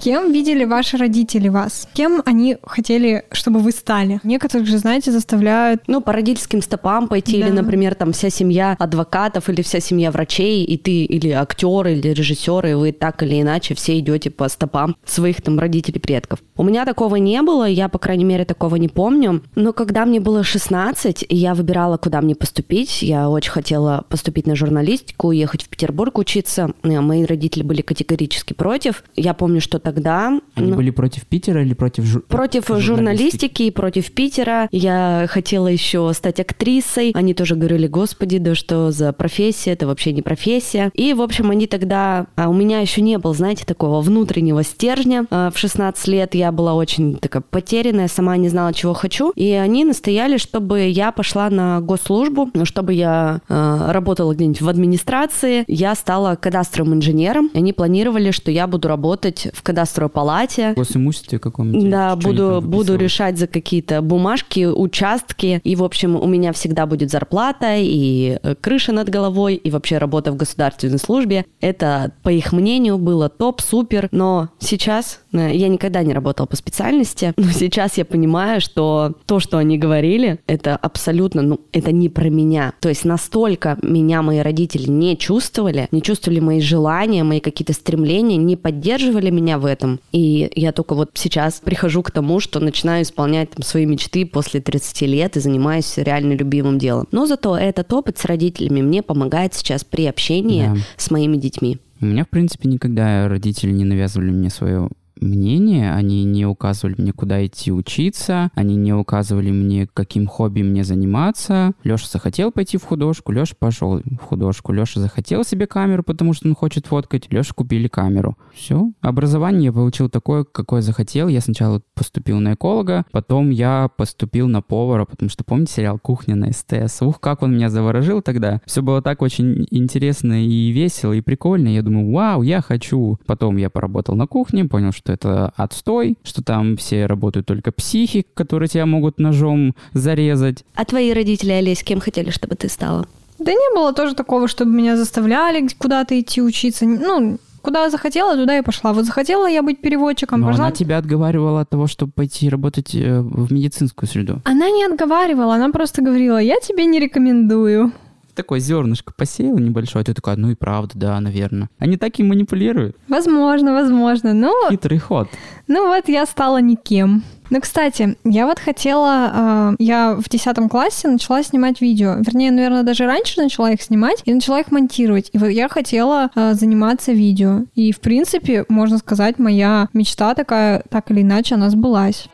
[0.01, 1.87] Кем видели ваши родители вас?
[1.93, 4.19] Кем они хотели, чтобы вы стали?
[4.23, 5.83] Некоторых же, знаете, заставляют...
[5.89, 7.47] Ну, по родительским стопам пойти, Да.
[7.49, 12.09] или, например, там вся семья адвокатов, или вся семья врачей, и ты или актер, или
[12.09, 16.39] режиссер, и вы так или иначе все идете по стопам своих там родителей, предков.
[16.57, 19.43] У меня такого не было, я, по крайней мере, такого не помню.
[19.55, 24.47] Но когда мне было 16, и я выбирала, куда мне поступить, я очень хотела поступить
[24.47, 26.71] на журналистику, уехать в Петербург учиться.
[26.83, 29.05] Мои родители были категорически против.
[29.15, 30.41] Я помню, что тогда...
[30.55, 32.87] Они ну, были против Питера или против жу- Против журналистики?
[32.87, 34.69] журналистики и против Питера.
[34.71, 37.11] Я хотела еще стать актрисой.
[37.15, 40.91] Они тоже говорили, господи, да что за профессия, это вообще не профессия.
[40.95, 42.27] И, в общем, они тогда...
[42.37, 45.27] а у меня еще не было, знаете, такого внутреннего стержня.
[45.31, 49.33] А, В 16 лет я была очень такая потерянная, сама не знала, чего хочу.
[49.35, 54.69] И они настояли, чтобы я пошла на госслужбу, ну, чтобы я э, работала где-нибудь в
[54.69, 55.65] администрации.
[55.67, 57.51] Я стала кадастровым инженером.
[57.55, 60.75] Они планировали, что я буду работать в кадастровой палате.
[60.77, 61.91] Госимуществе каком-нибудь?
[61.91, 65.61] Да, буду, буду решать за какие-то бумажки, участки.
[65.65, 69.99] И, в общем, у меня всегда будет зарплата и э, крыша над головой, и вообще
[69.99, 71.47] работа в государственной службе.
[71.61, 74.09] Это, по их мнению, было топ, супер.
[74.13, 79.59] Но сейчас я никогда не работала по специальности, но сейчас я понимаю, что то, что
[79.59, 82.73] они говорили, это абсолютно, ну, это не про меня.
[82.81, 88.37] То есть настолько меня мои родители не чувствовали, не чувствовали мои желания, мои какие-то стремления,
[88.37, 90.01] не поддерживали меня в этом.
[90.13, 94.61] И я только вот сейчас прихожу к тому, что начинаю исполнять там, свои мечты после
[94.61, 97.07] 30 лет и занимаюсь реально любимым делом.
[97.13, 100.77] Но зато этот опыт с родителями мне помогает сейчас при общении Да.
[100.97, 101.79] с моими детьми.
[102.01, 104.89] У меня, в принципе, никогда родители не навязывали мне свое
[105.21, 110.85] мнение, они не указывали мне, куда идти учиться, они не указывали мне, каким хобби мне
[110.85, 111.73] заниматься.
[111.85, 114.73] Леша захотел пойти в художку, Леша пошел в художку.
[114.73, 117.31] Леша захотел себе камеру, потому что он хочет фоткать.
[117.31, 118.37] Леша купили камеру.
[118.53, 118.91] Все.
[119.01, 121.29] Образование я получил такое, какое захотел.
[121.29, 126.35] Я сначала поступил на эколога, потом я поступил на повара, потому что, помните сериал «Кухня»
[126.35, 127.03] на СТС?
[127.03, 128.61] Ух, как он меня заворожил тогда.
[128.67, 131.69] Все было так очень интересно и весело, и прикольно.
[131.69, 133.19] Я думаю, вау, я хочу.
[133.27, 138.25] Потом я поработал на кухне, понял, что это отстой, что там все работают только психи,
[138.35, 140.65] которые тебя могут ножом зарезать.
[140.75, 143.07] А твои родители, Олесь, кем хотели, чтобы ты стала?
[143.39, 146.85] Да не было тоже такого, чтобы меня заставляли куда-то идти учиться.
[146.87, 148.93] Ну, куда захотела, туда и пошла.
[148.93, 150.67] Вот захотела я быть переводчиком, Но пошла.
[150.67, 154.41] она тебя отговаривала от того, чтобы пойти работать э, в медицинскую среду.
[154.45, 157.93] Она не отговаривала, она просто говорила, я тебе не рекомендую.
[158.41, 161.69] Такое зернышко посеяла небольшое, а ты такая, ну и правда, да, наверное.
[161.79, 162.97] Они так и манипулируют.
[163.07, 164.33] Возможно, возможно.
[164.33, 165.29] Но, Хитрый ход.
[165.69, 167.23] ну вот я стала никем.
[167.51, 172.15] Ну, кстати, я вот хотела, э, я в 10 классе начала снимать видео.
[172.15, 175.29] Вернее, наверное, даже раньше начала их снимать и начала их монтировать.
[175.35, 177.65] И вот я хотела э, заниматься видео.
[177.75, 182.29] И, в принципе, можно сказать, моя мечта такая, так или иначе, она сбылась.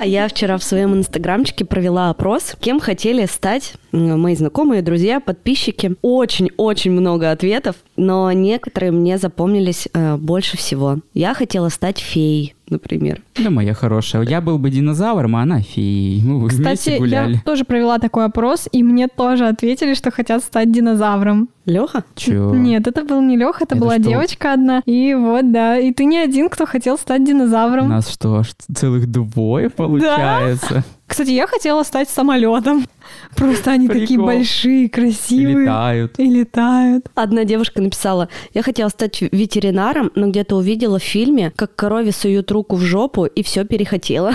[0.00, 5.94] А я вчера в своем инстаграмчике провела опрос, кем хотели стать мои знакомые, друзья, подписчики.
[6.02, 10.98] Очень-очень много ответов, но некоторые мне запомнились э, больше всего.
[11.14, 13.20] Я хотела стать феей, например.
[13.36, 14.22] Да, моя хорошая.
[14.22, 16.22] Я был бы динозавром, а она феей.
[16.22, 17.34] Мы вместе Кстати, гуляли.
[17.34, 21.48] я тоже провела такой опрос, и мне тоже ответили, что хотят стать динозавром.
[21.66, 22.04] Леха?
[22.16, 22.52] Чё?
[22.54, 24.02] Нет, это был не Леха, это, Это была что?
[24.02, 24.82] девочка одна.
[24.86, 25.78] И вот, да.
[25.78, 27.88] И ты не один, кто хотел стать У динозавром.
[27.88, 30.84] нас что, аж целых двое получается?
[31.06, 32.86] Кстати, я хотела стать самолетом.
[33.36, 34.26] Просто они такие Прикол.
[34.26, 35.62] большие, И красивые.
[35.62, 36.18] летают.
[36.18, 37.06] И летают.
[37.14, 42.50] Одна девушка написала, я хотела стать ветеринаром, но где-то увидела в фильме, как корове суют
[42.50, 44.32] руку в жопу, и все перехотела.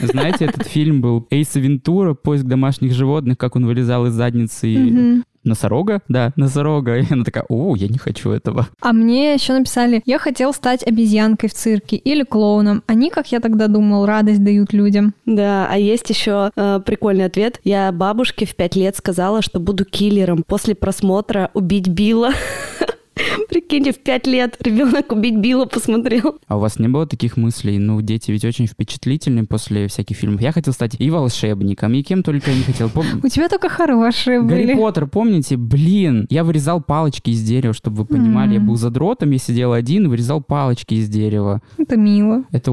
[0.00, 4.76] Знаете, этот фильм был Эйса Вентура, поиск домашних животных, как он вылезал из задницы и-
[4.78, 5.24] Мгм.
[5.44, 6.00] Носорога.
[6.08, 6.98] Да, носорога.
[7.00, 8.68] И она такая, о, я не хочу этого.
[8.80, 12.82] А мне еще написали, я хотел стать обезьянкой в цирке или клоуном.
[12.86, 15.14] Они, как я тогда думал, радость дают людям.
[15.26, 17.60] Да, а есть еще э, прикольный ответ.
[17.64, 22.30] Я бабушке в пять лет сказала, что буду киллером после просмотра «Убить Билла».
[23.48, 26.38] Прикиньте, в пять лет ребенок «Убить Билла» посмотрел.
[26.48, 27.78] А у вас не было таких мыслей?
[27.78, 30.40] Ну, дети ведь очень впечатлительны после всяких фильмов.
[30.40, 32.88] Я хотел стать и волшебником, и кем только я не хотел.
[32.88, 34.74] Пом- У тебя только хорошие Гарри были.
[34.74, 35.56] Поттер, помните?
[35.56, 38.54] Блин, я вырезал палочки из дерева, чтобы вы понимали.
[38.54, 38.66] Я М.
[38.68, 41.60] был задротом, я сидел один и вырезал палочки из дерева.
[41.78, 42.44] Это мило.
[42.50, 42.72] Это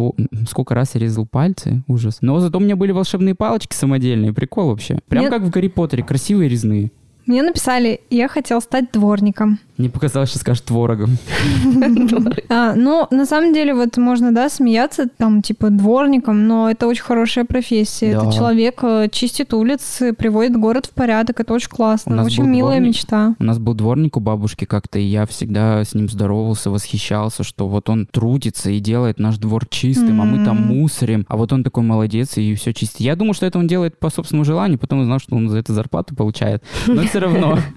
[0.50, 2.20] сколько раз я резал пальцы, ужас.
[2.22, 5.00] Но зато у меня были волшебные палочки самодельные, прикол вообще.
[5.10, 6.92] Прям Мне- как в Гарри Поттере, красивые резные.
[7.26, 9.60] Мне написали, я хотел стать дворником.
[9.80, 11.18] Мне показалось, что скажешь творогом.
[12.52, 17.04] А, ну, на самом деле, вот можно, да, смеяться, там, типа, дворником, но это очень
[17.04, 18.08] хорошая профессия.
[18.08, 23.36] Это человек э, чистит улицы, приводит город в порядок, это очень классно, очень милая мечта.
[23.40, 27.68] У нас был дворник у бабушки как-то, и я всегда с ним здоровался, восхищался, что
[27.68, 31.64] вот он трудится и делает наш двор чистым, а мы там мусорим, а вот он
[31.64, 33.00] такой молодец и все чистит.
[33.00, 35.72] Я думал, что это он делает по собственному желанию, потом узнал, что он за это
[35.74, 36.64] зарплату получает.
[36.88, 37.60] Но все равно.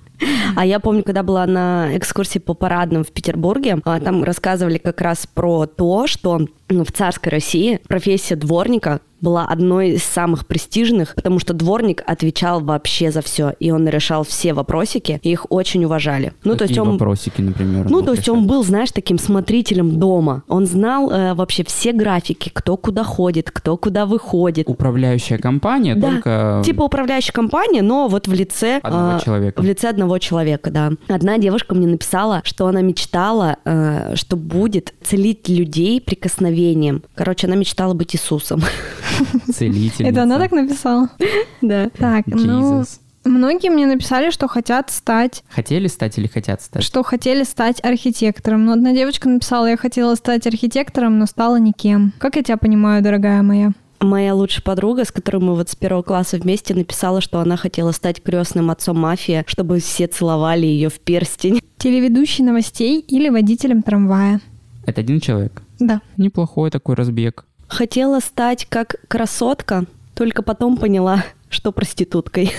[0.57, 5.01] А я помню, когда была на экскурсии по парадным в Петербурге, а, там рассказывали как
[5.01, 11.15] раз про то, что ну, в царской России профессия дворника была одной из самых престижных,
[11.15, 15.85] потому что дворник отвечал вообще за все, и он решал все вопросики, и их очень
[15.85, 16.33] уважали.
[16.45, 16.93] Ну, то есть Какие он...
[16.93, 17.89] вопросики, например?
[17.89, 20.43] Ну, то есть он был, знаешь, таким смотрителем дома.
[20.49, 24.69] Он знал э, вообще все графики, кто куда ходит, кто куда выходит.
[24.69, 28.81] Управляющая компания, Да, только Типа управляющая компания, но вот в лице...
[28.83, 29.63] одного а, человека.
[29.63, 30.91] в лице одного человека, да.
[31.09, 37.05] Одна девушка мне написала, что она мечтала, э, что будет целить людей прикосновением.
[37.15, 38.63] Короче, она мечтала быть Иисусом.
[39.53, 40.05] Целительница.
[40.05, 41.09] Это она так написала?
[41.61, 41.91] Да.
[41.97, 42.85] Так, ну,
[43.25, 46.83] многие мне написали, что хотят стать Хотели стать или хотят стать?
[46.83, 48.65] что хотели стать архитектором.
[48.65, 52.13] Но одна девочка написала, я хотела стать архитектором, но стала никем.
[52.19, 53.73] Как я тебя понимаю, дорогая моя?
[54.01, 57.93] Моя лучшая подруга, с которой мы вот с первого класса вместе, написала, что она хотела
[57.93, 61.61] стать крестным отцом мафии, чтобы все целовали ее в перстень.
[61.79, 64.41] Телеведущий новостей или водителем трамвая?
[64.87, 65.63] Это один человек?
[65.79, 66.01] Да.
[66.17, 67.45] Неплохой такой разбег.
[67.73, 72.53] Хотела стать как красотка, только потом поняла, что проституткой.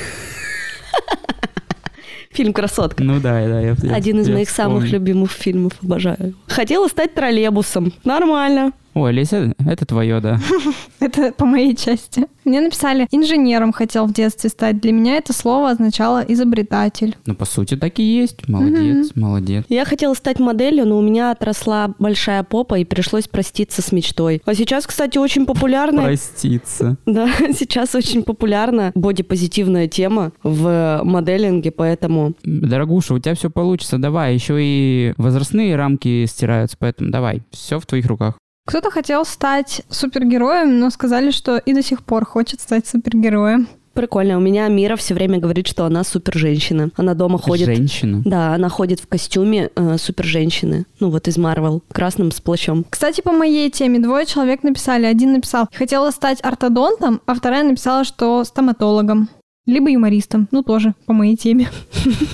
[2.31, 3.03] Фильм «Красотка».
[3.03, 3.61] Ну да, да.
[3.61, 4.93] Я, я- Один из я моих самых вспомнил.
[4.93, 6.33] любимых фильмов, обожаю.
[6.47, 7.93] Хотела стать троллейбусом.
[8.03, 8.71] Нормально.
[8.93, 10.39] Ой, Леся, это твое, да.
[10.99, 12.27] Это по моей части.
[12.45, 14.79] Мне написали, инженером хотел в детстве стать.
[14.79, 17.17] Для меня это слово означало изобретатель.
[17.25, 18.47] Ну, по сути, так и есть.
[18.47, 19.65] Молодец, молодец.
[19.67, 24.41] Я хотела стать моделью, но у меня отросла большая попа и пришлось проститься с мечтой.
[24.45, 26.03] А сейчас, кстати, очень популярна...
[26.03, 26.97] Проститься.
[27.05, 34.33] Да, сейчас очень популярна бодипозитивная тема в моделинге, поэтому Дорогуша, у тебя все получится, давай.
[34.33, 37.43] Еще и возрастные рамки стираются, поэтому давай.
[37.51, 38.35] Все в твоих руках.
[38.65, 43.67] Кто-то хотел стать супергероем, но сказали, что и до сих пор хочет стать супергероем.
[43.93, 44.37] прикольно.
[44.37, 46.89] У меня Мира все время говорит, что она супер женщина.
[46.95, 47.65] Она дома ходит...
[47.67, 48.21] Женщина.
[48.25, 50.85] Да, она ходит в костюме э, супер женщины.
[50.99, 52.85] Ну вот из Марвел, красным с плащом.
[52.89, 55.05] Кстати, по моей теме двое человек написали.
[55.05, 59.29] Один написал, хотела стать ортодонтом, а вторая написала, что стоматологом.
[59.65, 60.49] Либо юмористом.
[60.51, 61.69] Ну, тоже по моей теме.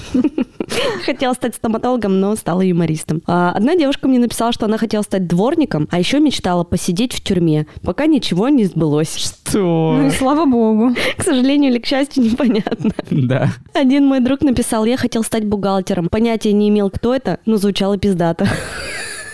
[1.06, 3.22] Хотела стать стоматологом, но стала юмористом.
[3.28, 7.22] А, одна девушка мне написала, что она хотела стать дворником, а еще мечтала посидеть в
[7.22, 7.68] тюрьме.
[7.84, 9.34] Пока ничего не сбылось.
[9.54, 10.18] Ну и Что?
[10.18, 10.96] слава богу.
[11.18, 12.92] К сожалению или к счастью, непонятно.
[13.12, 13.52] Да.
[13.74, 16.10] Один мой друг написал, я хотел стать бухгалтером.
[16.10, 18.48] Понятия не имел, кто это, но звучало пиздато.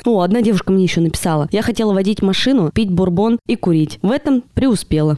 [0.05, 1.47] О, одна девушка мне еще написала.
[1.51, 3.99] Я хотела водить машину, пить бурбон и курить.
[4.01, 5.17] В этом преуспела.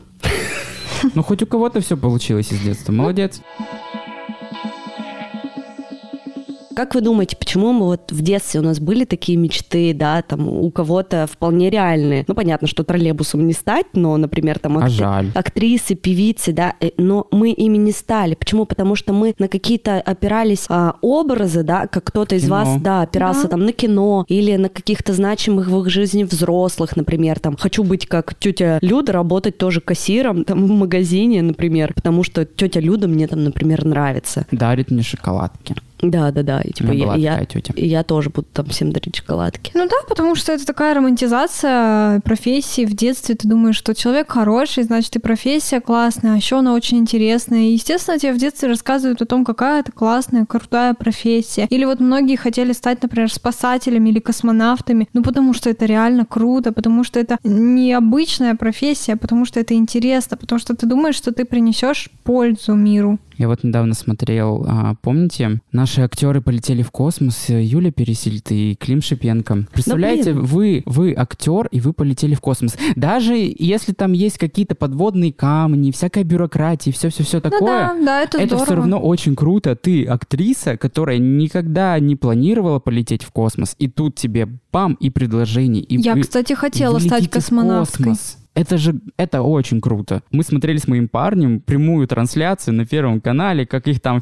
[1.16, 2.92] Ну, хоть у кого-то все получилось из детства.
[2.92, 3.42] Молодец.
[6.78, 10.48] Как вы думаете, почему мы вот в детстве у нас были такие мечты, да, там
[10.48, 12.24] у кого-то вполне реальные?
[12.28, 15.32] Ну, понятно, что троллейбусом не стать, но, например, там А акти- жаль.
[15.34, 18.36] актрисы, певицы, да, э, но мы ими не стали.
[18.36, 18.68] Почему?
[18.68, 22.56] Потому что мы на какие-то опирались а, образы, да, как кто-то из Кино.
[22.58, 23.48] вас, да, опирался Да.
[23.50, 28.06] там на кино или на каких-то значимых в их жизни взрослых, например, там, хочу быть
[28.06, 33.26] как тетя Люда, работать тоже кассиром там в магазине, например, потому что тетя Люда мне
[33.28, 34.46] там, например, нравится.
[34.52, 35.76] Дарит мне шоколадки.
[36.02, 36.62] Да, да, да.
[36.62, 37.74] И, типа, я, была я- такая тетя.
[37.76, 39.72] и я тоже буду там всем дарить шоколадки.
[39.74, 43.36] Ну да, потому что это такая романтизация профессии в детстве.
[43.36, 47.62] Ты думаешь, что человек хороший, значит и профессия классная, а еще она очень интересная.
[47.62, 51.66] И, естественно, тебе в детстве рассказывают о том, какая это классная, крутая профессия.
[51.70, 56.72] Или вот многие хотели стать, например, спасателями или космонавтами, ну потому что это реально круто,
[56.72, 61.46] потому что это необычная профессия, потому что это интересно, потому что ты думаешь, что ты
[61.46, 63.20] принесешь пользу миру.
[63.38, 68.76] Я вот недавно смотрел, а, помните, наши актеры полетели в космос, э, Юля Пересильд и
[68.76, 69.68] Клим Шипенко.
[69.72, 72.76] Представляете, вы, вы актер, и вы полетели в космос.
[72.98, 78.38] Даже если там есть какие-то подводные камни, всякая бюрократия, все-все-все такое, Ну да, да, это,
[78.38, 78.66] это здорово.
[78.66, 79.78] все равно очень круто.
[79.78, 85.84] Ты актриса, которая никогда не планировала полететь в космос, и тут тебе бам, и предложение.
[85.84, 88.16] И Я, вы- кстати, хотела стать космонавткой.
[88.56, 90.24] Это же, это очень круто.
[90.32, 94.20] Мы смотрели с моим парнем прямую трансляцию на Первом канале, как их там...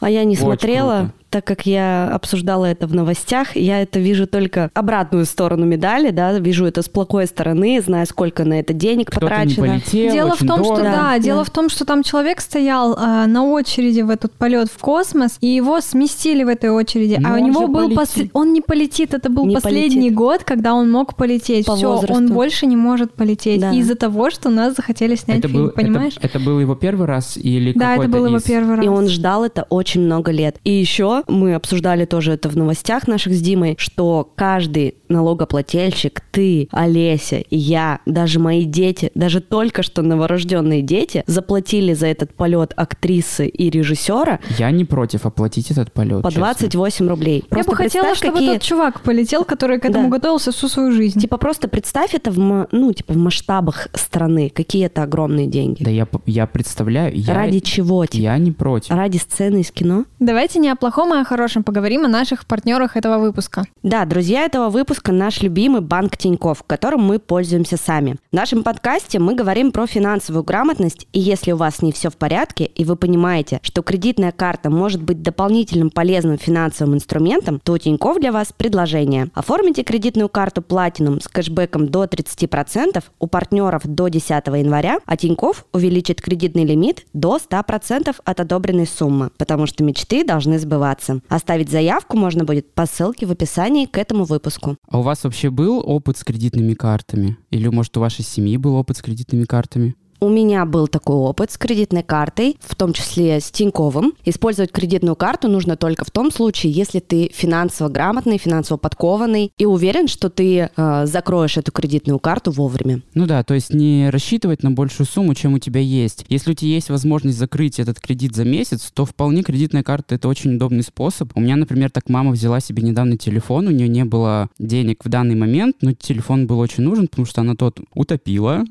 [0.00, 0.96] А я не Очень смотрела.
[0.98, 1.12] круто.
[1.28, 6.32] так как я обсуждала это в новостях, я это вижу только обратную сторону медали, да,
[6.38, 9.64] вижу это с плохой стороны, знаю, сколько на это денег Кто-то потрачено.
[9.66, 10.74] не полетел, Дело очень в том, дорого.
[10.76, 14.32] что да, Да, дело в том, что там человек стоял а, на очереди в этот
[14.32, 17.16] полет в космос, и его сместили в этой очереди.
[17.20, 20.14] Но а у он него был посл- он не полетит, это был Не последний полетит.
[20.14, 21.66] год, когда он мог полететь.
[21.66, 22.32] По Все, он возрасту.
[22.32, 23.72] больше не может полететь Да.
[23.72, 26.14] из-за того, что нас захотели снять Это фильм, был, понимаешь?
[26.18, 28.84] Это, это был его первый раз или да, это был его первый раз.
[28.86, 30.56] И он ждал это очень много лет.
[30.64, 36.68] И еще мы обсуждали тоже это в новостях наших с Димой, что каждый налогоплательщик, ты,
[36.72, 43.46] Олеся, я, даже мои дети, даже только что новорожденные дети заплатили за этот полет актрисы
[43.46, 46.22] и режиссера Я не против оплатить этот полет.
[46.22, 46.46] по честно.
[46.46, 47.44] 28 рублей.
[47.50, 48.52] Я Просто бы хотела, чтобы какие...
[48.54, 50.16] тот чувак полетел, который к этому Да.
[50.16, 51.20] готовился всю свою жизнь.
[51.20, 55.82] Типа просто представь это в, ну, типа в масштабах страны, какие это огромные деньги.
[55.84, 58.06] Да я, я представляю, я, Ради чего?
[58.06, 58.22] Типа?
[58.22, 58.90] я не против.
[58.90, 60.06] Ради сцены из кино?
[60.18, 63.66] Давайте не о плохом, а о хорошем поговорим о наших партнерах этого выпуска.
[63.82, 68.16] Да, друзья этого выпуска наш любимый банк Тиньков, которым мы пользуемся сами.
[68.32, 72.16] В нашем подкасте мы говорим про финансовую грамотность, и если у вас не все в
[72.16, 77.78] порядке, и вы понимаете, что кредитная карта может быть дополнительным полезным финансовым инструментом, то у
[77.78, 79.28] Тиньков для вас предложение.
[79.34, 85.66] Оформите кредитную карту Platinum с кэшбэком до 30% у партнеров до 10 января, а Тиньков
[85.72, 91.20] увеличит кредитный лимит до 100% от одобренной суммы, потому что мечты должны сбываться.
[91.28, 94.76] Оставить заявку можно будет по ссылке в описании к этому выпуску.
[94.88, 97.36] А у вас вообще был опыт с кредитными картами?
[97.50, 99.94] Или, может, у вашей семьи был опыт с кредитными картами?
[100.20, 104.14] У меня был такой опыт с кредитной картой, в том числе с Тиньковым.
[104.24, 109.66] Использовать кредитную карту нужно только в том случае, если ты финансово грамотный, финансово подкованный и
[109.66, 113.02] уверен, что ты э, закроешь эту кредитную карту вовремя.
[113.14, 116.24] Ну да, то есть не рассчитывать на большую сумму, чем у тебя есть.
[116.28, 120.28] Если у тебя есть возможность закрыть этот кредит за месяц, то вполне кредитная карта это
[120.28, 121.30] очень удобный способ.
[121.34, 125.08] У меня, например, так мама взяла себе недавно телефон, у нее не было денег в
[125.08, 128.64] данный момент, но телефон был очень нужен, потому что она тот утопила.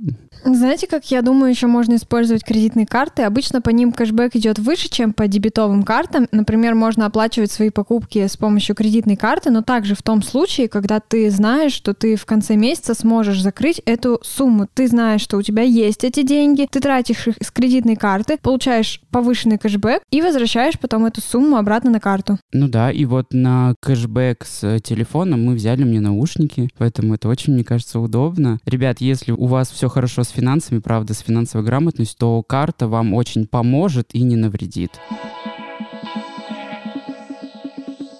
[0.44, 3.24] Знаете, как я думаю, еще можно использовать кредитные карты?
[3.24, 6.28] Обычно по ним кэшбэк идет выше, чем по дебетовым картам.
[6.32, 11.00] Например, можно оплачивать свои покупки с помощью кредитной карты, но также в том случае, когда
[11.00, 14.68] ты знаешь, что ты в конце месяца сможешь закрыть эту сумму.
[14.74, 19.02] Ты знаешь, что у тебя есть эти деньги, ты тратишь их с кредитной карты, получаешь
[19.12, 22.38] повышенный кэшбэк и возвращаешь потом эту сумму обратно на карту.
[22.54, 27.28] Ну да, и вот на кэшбэк с э, телефоном мы взяли мне наушники, поэтому это
[27.28, 28.60] очень, мне кажется, удобно.
[28.66, 33.14] Ребят, если у вас все хорошо с финансами, правда, с финансовой грамотностью, то карта вам
[33.14, 34.92] очень поможет и не навредит.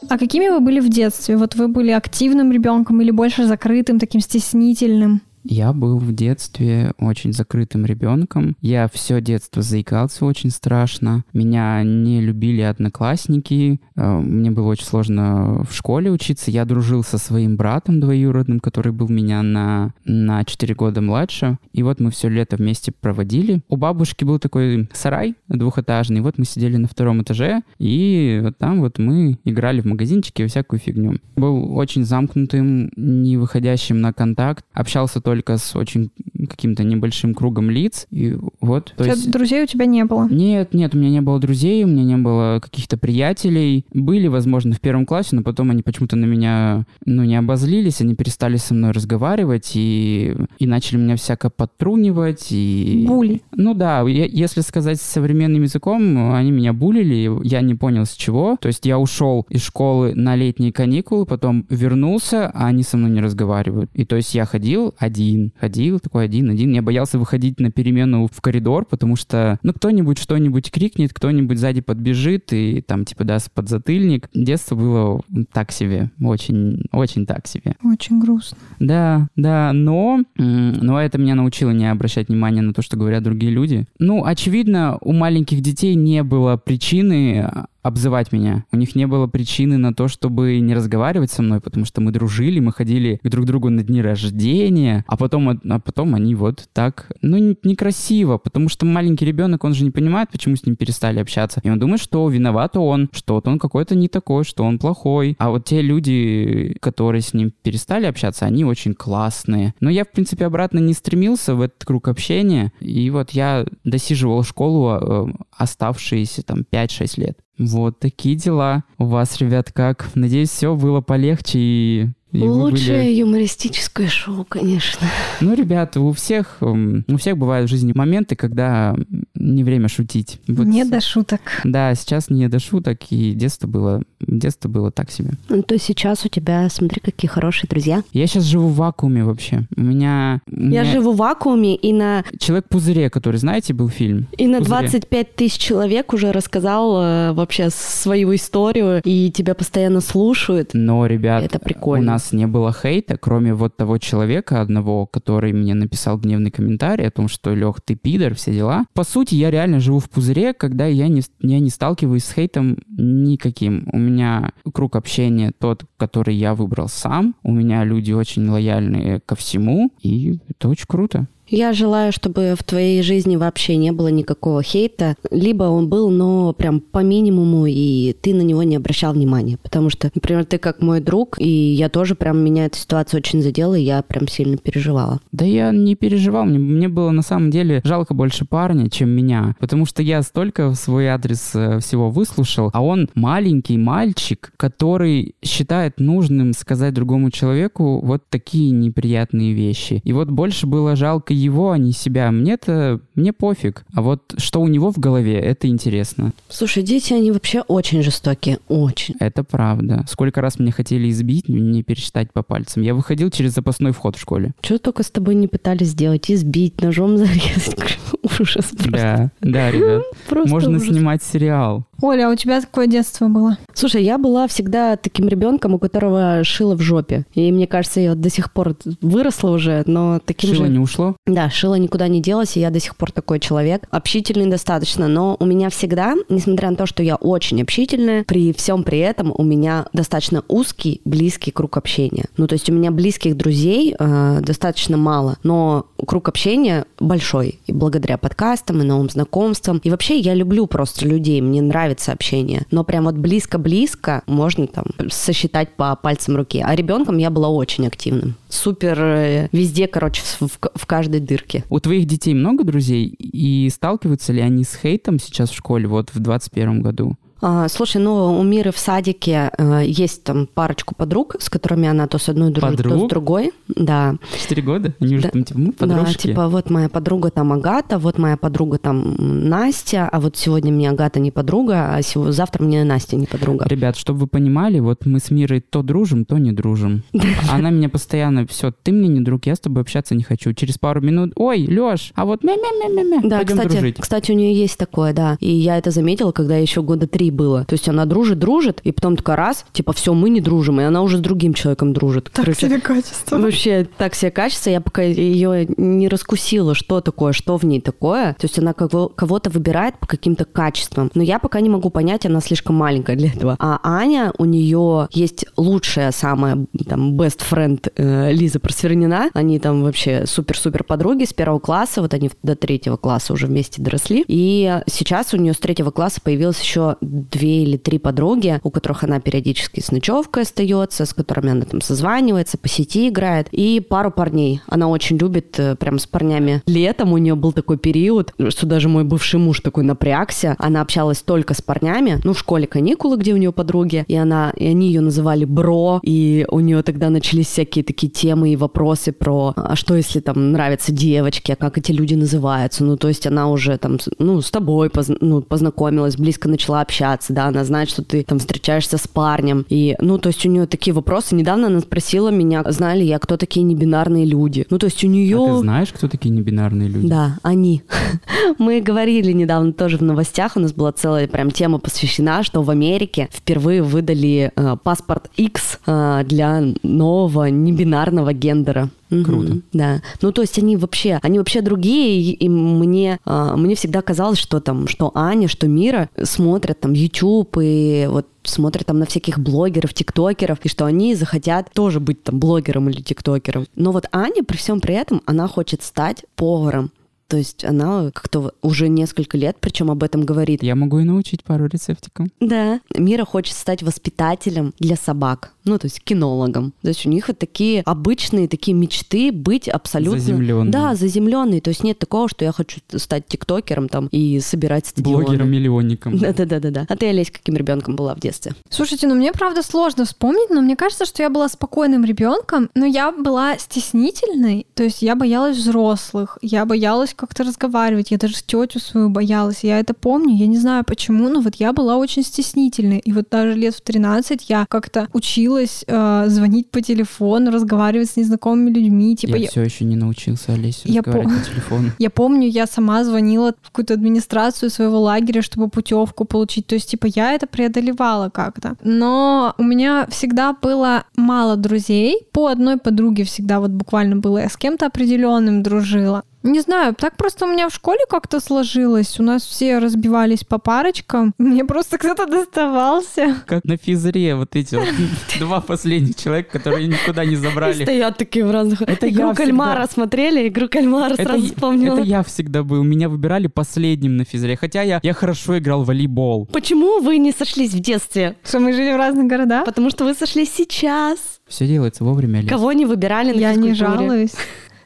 [0.10, 1.36] А какими вы были в детстве?
[1.36, 5.22] Вот вы были активным ребенком или больше закрытым, таким стеснительным?
[5.48, 8.58] Я был в детстве очень закрытым ребенком.
[8.62, 11.24] Я все детство заикался очень страшно.
[11.34, 13.80] Меня не любили одноклассники.
[13.96, 16.50] Э, Мне было очень сложно в школе учиться.
[16.50, 21.60] Я дружил со своим братом двоюродным, который был меня на, на 4 года младше.
[21.74, 23.62] И вот мы все лето вместе проводили.
[23.70, 26.22] У бабушки был такой сарай двухэтажный.
[26.22, 30.48] Вот мы сидели на втором этаже, и вот там вот мы играли в магазинчики и
[30.48, 31.20] всякую фигню.
[31.36, 34.66] Был очень замкнутым, не выходящим на контакт.
[34.74, 36.12] Общался только с очень
[36.50, 38.08] каким-то небольшим кругом лиц.
[38.12, 39.32] И вот, то есть...
[39.32, 40.28] Друзей у тебя не было.
[40.30, 43.86] Нет, нет, у меня не было друзей, у меня не было каких-то приятелей.
[43.94, 48.16] Были, возможно, в первом классе, но потом они почему-то на меня, ну, не обозлились, они
[48.16, 52.48] перестали со мной разговаривать и, и начали меня всяко подтрунивать.
[52.52, 53.06] И...
[53.08, 53.42] Були.
[53.52, 58.58] Ну да, я- если сказать современным языком, они меня булили, я не понял с чего.
[58.60, 63.12] То есть я ушел из школы на летние каникулы, потом вернулся, а они со мной
[63.12, 63.90] не разговаривают.
[63.94, 65.25] И то есть я ходил один,
[65.60, 66.74] ходил такой один-один.
[66.74, 71.82] Я боялся выходить на перемену в коридор, потому что, ну, кто-нибудь что-нибудь крикнет, кто-нибудь сзади
[71.82, 74.30] подбежит и там, типа, даст подзатыльник.
[74.34, 75.22] Детство было
[75.52, 77.76] так себе, очень, очень так себе.
[77.84, 78.58] Очень грустно.
[78.80, 83.52] Да, да, но, но это меня научило не обращать внимания на то, что говорят другие
[83.52, 83.86] люди.
[84.00, 87.50] Ну, очевидно, у маленьких детей не было причины
[87.86, 88.66] обзывать меня.
[88.72, 92.12] У них не было причины на то, чтобы не разговаривать со мной, потому что мы
[92.12, 96.34] дружили, мы ходили к друг другу на дни рождения, а потом, от- а потом они
[96.34, 100.76] вот так, ну, некрасиво, потому что маленький ребенок, он же не понимает, почему с ним
[100.76, 101.62] перестали общаться.
[101.64, 105.36] И он думает, что виноват он, что вот он какой-то не такой, что он плохой.
[105.38, 109.76] А вот те люди, которые с ним перестали общаться, они очень классные.
[109.80, 112.72] Но я, в принципе, обратно не стремился в этот круг общения.
[112.80, 117.38] И вот я досиживал школу э, оставшиеся там 5-6 лет.
[117.58, 118.84] Вот такие дела.
[118.98, 120.10] У вас, ребят, как?
[120.16, 122.08] Надеюсь, все было полегче и
[122.42, 125.08] Вы Лучшее были- юмористическое шоу, конечно.
[125.42, 128.96] Ну, ребята, у всех, м, у всех бывают в жизни моменты, когда
[129.36, 130.40] не время шутить.
[130.48, 131.42] Вот Не до шуток.
[131.64, 135.32] Да, сейчас не до шуток, и детство было, детство было так себе.
[135.50, 138.04] Ну, то сейчас у тебя, смотри, какие хорошие друзья.
[138.14, 139.68] Я сейчас живу в вакууме вообще.
[139.76, 140.42] У меня...
[140.52, 144.28] у Я меня живу в вакууме, и на, Человек-пузыре, который, знаете, был фильм?
[144.38, 144.80] и на Пузыре.
[144.80, 150.72] 25 тысяч человек уже рассказал э, вообще свою историю, и тебя постоянно слушают.
[150.74, 152.04] Но, ребят, Это прикольно.
[152.04, 157.08] у нас не было хейта, кроме вот того человека одного, который мне написал гневный комментарий
[157.08, 158.86] о том, что, Лех, ты пидор, все дела.
[158.94, 162.78] По сути, я реально живу в пузыре, когда я не, я не сталкиваюсь с хейтом
[162.88, 163.88] никаким.
[163.92, 167.36] У меня круг общения тот, который я выбрал сам.
[167.44, 171.28] У меня люди очень лояльные ко всему, и это очень круто.
[171.56, 176.52] Я желаю, чтобы в твоей жизни вообще не было никакого хейта, либо он был, но
[176.52, 179.58] прям по минимуму, и ты на него не обращал внимания.
[179.64, 183.42] Потому что, например, ты как мой друг, и я тоже прям, меня эта ситуация очень
[183.42, 185.22] задела, и я прям сильно переживала.
[185.32, 189.56] Да я не переживал, мне, мне было на самом деле жалко больше парня, чем меня,
[189.58, 195.36] потому что я столько в свой адрес э, всего выслушал, а он маленький мальчик, который
[195.42, 200.02] считает нужным сказать другому человеку вот такие неприятные вещи.
[200.04, 202.32] И вот больше было жалко его, а не себя.
[202.32, 203.86] Мне-то, мне пофиг.
[203.94, 206.32] А вот что у него в голове, это интересно.
[206.50, 209.16] Слушай, дети, они вообще очень жестокие, очень.
[209.20, 210.06] Это правда.
[210.08, 212.84] Сколько раз меня хотели избить, не пересчитать по пальцам.
[212.84, 214.54] Я выходил через запасной вход в школе.
[214.62, 216.30] Что только с тобой не пытались сделать?
[216.30, 217.98] Избить, ножом зарезать.
[218.24, 218.92] Ужас просто.
[218.92, 220.04] Да, да, ребят.
[220.30, 220.88] Просто Можно ужас.
[220.88, 221.86] снимать сериал.
[222.02, 223.58] Оля, а у тебя какое детство было?
[223.74, 227.26] Слушай, я была всегда таким ребенком, у которого шило в жопе.
[227.34, 230.72] И мне кажется, я до сих пор выросла уже, но таким Шило же...
[230.72, 231.16] не ушло?
[231.28, 233.88] Да, шило никуда не делось, и я до сих пор такой человек.
[233.90, 238.84] Общительный достаточно, но у меня всегда, несмотря на то, что я очень общительная, при всем
[238.84, 242.26] при этом у меня достаточно узкий, близкий круг общения.
[242.38, 247.72] Ну, то есть у меня близких друзей э, достаточно мало, но круг общения большой, и
[247.72, 249.82] благодаря подкастам, и новым знакомствам.
[249.84, 252.68] И вообще я люблю просто людей, мне нравится общение.
[252.70, 256.62] Но прям вот близко-близко можно там сосчитать по пальцам руки.
[256.64, 258.36] А ребенком я была очень активным.
[258.48, 261.64] Супер э, везде, короче, в, в- в каждой дырке.
[261.70, 263.08] У твоих детей много друзей?
[263.08, 267.16] И сталкиваются ли они с хейтом сейчас в школе, вот в 21 году?
[267.48, 272.08] А, слушай, ну у Миры в садике э, есть там парочку подруг, с которыми она
[272.08, 273.06] то с одной дружит, то Подруг?
[273.06, 273.52] с другой.
[273.68, 274.16] Да.
[274.42, 274.96] Четыре года?
[275.00, 275.30] Они уже Да.
[275.30, 276.22] там, типа, мы Да, подружки.
[276.30, 279.16] типа вот моя подруга там Агата, вот моя подруга там
[279.48, 283.66] Настя, а вот сегодня мне Агата не подруга, а сего- завтра мне Настя не подруга.
[283.68, 287.04] Ребят, чтобы вы понимали, вот мы с Мирой то дружим, то не дружим.
[287.52, 290.52] Она меня постоянно, все, ты мне не друг, я с тобой общаться не хочу.
[290.54, 293.96] Через пару минут, ой, Леш, а вот мя-мя-мя-мя-мя, Да, пойдем кстати, дружить.
[294.00, 295.38] кстати, у нее есть такое, да.
[295.40, 297.66] И я это заметила, когда еще года три было.
[297.66, 300.84] То есть она дружит, дружит, и потом такая раз, типа, все, мы не дружим, и
[300.84, 302.30] она уже с другим человеком дружит.
[302.34, 303.38] Короче, качество.
[303.38, 308.34] Вообще так себе качество, я пока ее не раскусила, что такое, что в ней такое.
[308.34, 311.12] То есть она кого- кого-то выбирает по каким-то качествам.
[311.14, 313.56] Но я пока не могу понять, она слишком маленькая для этого.
[313.60, 319.30] А Аня, у нее есть лучшая самая там best friend э, Лиза Просвернина.
[319.34, 322.02] Они там вообще супер-супер подруги с первого класса.
[322.02, 324.24] Вот они до третьего класса уже вместе доросли.
[324.28, 329.04] И сейчас у нее с третьего класса появилось еще две или три подруги, у которых
[329.04, 333.48] она периодически с ночевкой остается, с которыми она там созванивается, по сети играет.
[333.52, 334.62] И пару парней.
[334.68, 336.62] Она очень любит э, прям с парнями.
[336.66, 340.56] Летом у нее был такой период, что даже мой бывший муж такой напрягся.
[340.60, 342.20] Она общалась только с парнями.
[342.24, 344.06] Ну, в школе каникулы, где у нее подруги.
[344.08, 346.00] И, она, и они ее называли бро.
[346.04, 350.52] И у нее тогда начались всякие такие темы и вопросы про, а что если там
[350.52, 352.84] нравятся девочки, а как эти люди называются.
[352.84, 357.05] Ну, то есть она уже там, ну, с тобой позн- ну, познакомилась, близко начала общаться,
[357.30, 359.66] да, она знает, что ты там встречаешься с парнем.
[359.70, 361.36] И, ну, то есть у нее такие вопросы.
[361.36, 364.66] Недавно она спросила меня, знали ли я, кто такие небинарные люди.
[364.70, 365.38] Ну, то есть у нее...
[365.38, 367.08] А ты знаешь, кто такие небинарные люди?
[367.08, 367.84] Да, они.
[368.58, 372.70] Мы говорили недавно тоже в новостях, у нас была целая прям тема посвящена, что в
[372.70, 378.90] Америке впервые выдали э, паспорт X э, для нового небинарного гендера.
[379.10, 379.60] Круто.
[379.72, 380.02] Да.
[380.22, 384.40] Ну, то есть они вообще, они вообще другие, и, и мне, а, мне всегда казалось,
[384.40, 389.40] что там, что Аня, что Мира смотрят там YouTube и вот смотрят там на всяких
[389.40, 393.68] блогеров, тиктокеров, и что они захотят тоже быть там блогером или тиктокером.
[393.76, 396.92] Но вот Аня при всем при этом, она хочет стать поваром.
[397.28, 400.62] То есть она как-то уже несколько лет, причем об этом говорит.
[400.62, 402.28] Я могу и научить пару рецептиков.
[402.40, 402.82] Да.
[402.96, 405.55] Мира хочет стать воспитателем для собак.
[405.66, 406.74] Ну, то есть кинологом.
[406.82, 410.20] То есть у них вот такие обычные такие мечты быть абсолютно...
[410.20, 410.72] Заземлённые.
[410.72, 411.62] Да, заземленные.
[411.62, 415.26] То есть нет такого, что я хочу стать тиктокером там и собирать стадионы.
[415.26, 416.18] Блогером-миллионником.
[416.36, 416.86] Да-да-да-да.
[416.88, 418.54] А ты, Олесь, каким ребенком была в детстве?
[418.70, 422.86] Слушайте, ну мне правда сложно вспомнить, но мне кажется, что я была спокойным ребенком, но
[422.86, 428.80] я была стеснительной, то есть я боялась взрослых, я боялась как-то разговаривать, я даже тетю
[428.80, 433.00] свою боялась, я это помню, я не знаю почему, но вот я была очень стеснительной,
[433.00, 435.08] и вот даже лет в 13 я как-то
[435.56, 439.96] училась э, звонить по телефону, разговаривать с незнакомыми людьми, типа я, я, все еще не
[439.96, 441.92] научился, Олесю, Я разговаривать пом- по телефону.
[442.00, 446.68] я помню, я сама звонила в какую-то администрацию своего лагеря, чтобы путевку получить.
[446.68, 448.76] То есть, типа, я это преодолевала как-то.
[448.84, 452.28] Но у меня всегда было мало друзей.
[452.32, 454.40] По одной подруге всегда вот буквально было.
[454.40, 456.24] Я с кем-то определенным дружила.
[456.46, 459.20] Не знаю, так просто у меня в школе как-то сложилось.
[459.20, 461.34] У нас все разбивались по парочкам.
[461.40, 463.36] Мне просто кто-то доставался.
[463.48, 464.88] Как на физре вот эти вот
[465.40, 467.84] два последних человека, которые никуда не И забрали.
[467.84, 468.82] стоят такие в разных...
[468.84, 469.94] Это Игру я кальмара всегда.
[469.94, 471.96] смотрели, игру кальмара Это, сразу я- вспомнила.
[471.98, 472.84] это я всегда был.
[472.84, 474.56] Меня выбирали последним на физре.
[474.56, 476.46] Хотя я, я хорошо играл в волейбол.
[476.52, 478.36] Почему вы не сошлись в детстве?
[478.44, 479.66] Что мы жили в разных городах?
[479.66, 481.18] Потому что вы сошлись сейчас.
[481.48, 482.46] Все делается вовремя.
[482.48, 484.34] Кого не выбирали на Я не жалуюсь.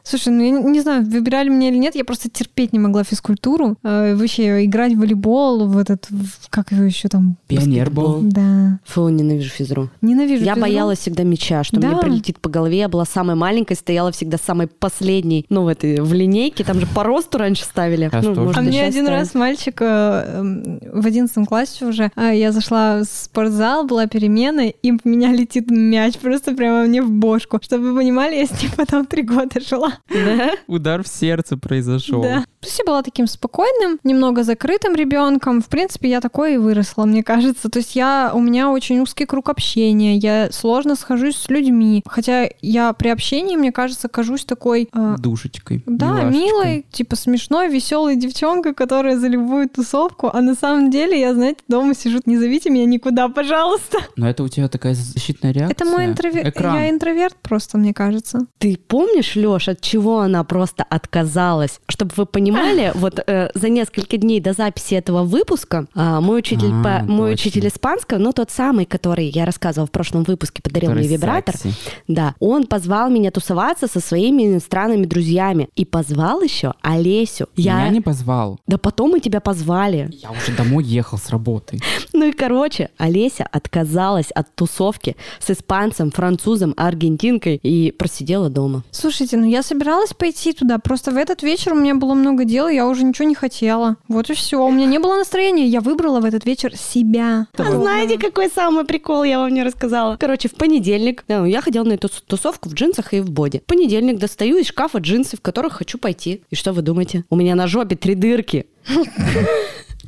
[0.10, 3.04] Слушай, ну я не, не знаю, выбирали меня или нет, я просто терпеть не могла
[3.04, 3.78] физкультуру.
[3.84, 7.38] Э, вообще играть в волейбол, в этот, в- как его еще там?
[7.48, 8.22] Пионер был.
[8.24, 8.80] Да.
[8.86, 9.90] Фу, ненавижу физру.
[10.02, 10.44] Ненавижу.
[10.44, 10.62] Я физру.
[10.62, 11.90] боялась всегда мяча, что Да.
[11.90, 12.80] мне прилетит по голове.
[12.80, 16.64] Я была самой маленькой, стояла всегда самой последней, ну, в этой, в линейке.
[16.64, 18.10] Там же по росту раньше ставили.
[18.10, 19.22] Сейчас ну, может, А мне один ставят.
[19.22, 24.70] раз мальчик э, эм, в одиннадцатом классе уже, а, я зашла в спортзал, была перемена,
[24.70, 27.60] и в меня летит мяч просто прямо мне в бошку.
[27.62, 29.94] Чтобы вы понимали, я с ним потом три года жила.
[30.10, 30.52] Да?
[30.68, 32.22] Удар в сердце произошел.
[32.22, 32.46] Да.
[32.60, 35.62] То есть я была таким спокойным, немного закрытым ребенком.
[35.62, 37.70] В принципе, я такой и выросла, мне кажется.
[37.70, 42.04] То есть я, у меня очень узкий круг общения, я сложно схожусь с людьми.
[42.06, 44.90] Хотя я при общении, мне кажется, кажусь такой...
[44.94, 45.84] э, Душечкой.
[45.86, 46.40] Да, милашечкой.
[46.42, 50.30] милой, типа смешной, веселой девчонкой, которая за любую тусовку.
[50.34, 54.00] А на самом деле я, знаете, дома сижу, не зовите меня никуда, пожалуйста.
[54.18, 55.74] Но это у тебя такая защитная реакция.
[55.76, 56.60] Это мой интроверт.
[56.60, 58.48] Я интроверт просто, мне кажется.
[58.58, 61.80] Ты помнишь, Лёш, от чего она просто отказалась?
[61.88, 66.72] Чтобы вы понимали, вот э, за несколько дней до записи этого выпуска а, мой учитель,
[66.72, 67.48] А, по- мой точно.
[67.50, 71.56] учитель испанского, ну тот самый, который я рассказывала в прошлом выпуске, подарил Который мне вибратор,
[71.58, 71.74] секси.
[72.08, 77.48] да, он позвал меня тусоваться со своими иностранными друзьями и позвал еще Олесю.
[77.56, 77.80] Я...
[77.80, 78.60] Меня не позвал.
[78.68, 80.10] Да потом мы тебя позвали.
[80.12, 81.80] Я уже домой ехал с работы.
[82.12, 88.84] Ну и короче, Олеся отказалась от тусовки с испанцем, французом, аргентинкой и просидела дома.
[88.92, 92.68] Слушайте, ну я собиралась пойти туда, просто в этот вечер у меня было много дел,
[92.68, 93.98] и я уже ничего не хотела.
[94.08, 94.66] Вот и все.
[94.66, 97.48] У меня не было настроения, я выбрала в этот вечер себя.
[97.56, 100.18] А знаете, какой самый прикол я вам не рассказала?
[100.18, 103.60] Короче, в понедельник да, я ходила на эту тусовку в джинсах и в боди.
[103.60, 106.42] В понедельник достаю из шкафа джинсы, в которых хочу пойти.
[106.50, 107.26] И что вы думаете?
[107.30, 108.66] У меня на жопе три дырки.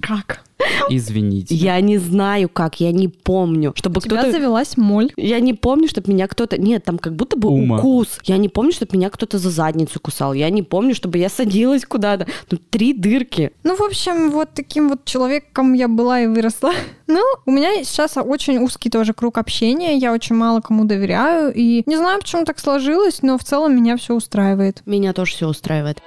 [0.02, 0.44] Как?
[0.90, 1.56] Извините.
[1.56, 4.32] Я не знаю как, я не помню, чтобы У тебя кто-то...
[4.32, 5.12] завелась моль.
[5.18, 6.60] Я не помню, чтобы меня кто-то...
[6.60, 7.78] Нет, там как будто бы Ума.
[7.78, 8.20] укус.
[8.24, 10.34] Я не помню, чтобы меня кто-то за задницу кусал.
[10.34, 12.28] Я не помню, чтобы я садилась куда-то.
[12.50, 13.52] Ну, три дырки.
[13.64, 16.72] Ну, в общем, вот таким вот человеком я была и выросла.
[17.08, 21.84] Ну, у меня сейчас очень узкий тоже круг общения, я очень мало кому доверяю, и
[21.86, 24.82] не знаю, почему так сложилось, но в целом меня все устраивает.
[24.86, 26.02] Меня тоже все устраивает.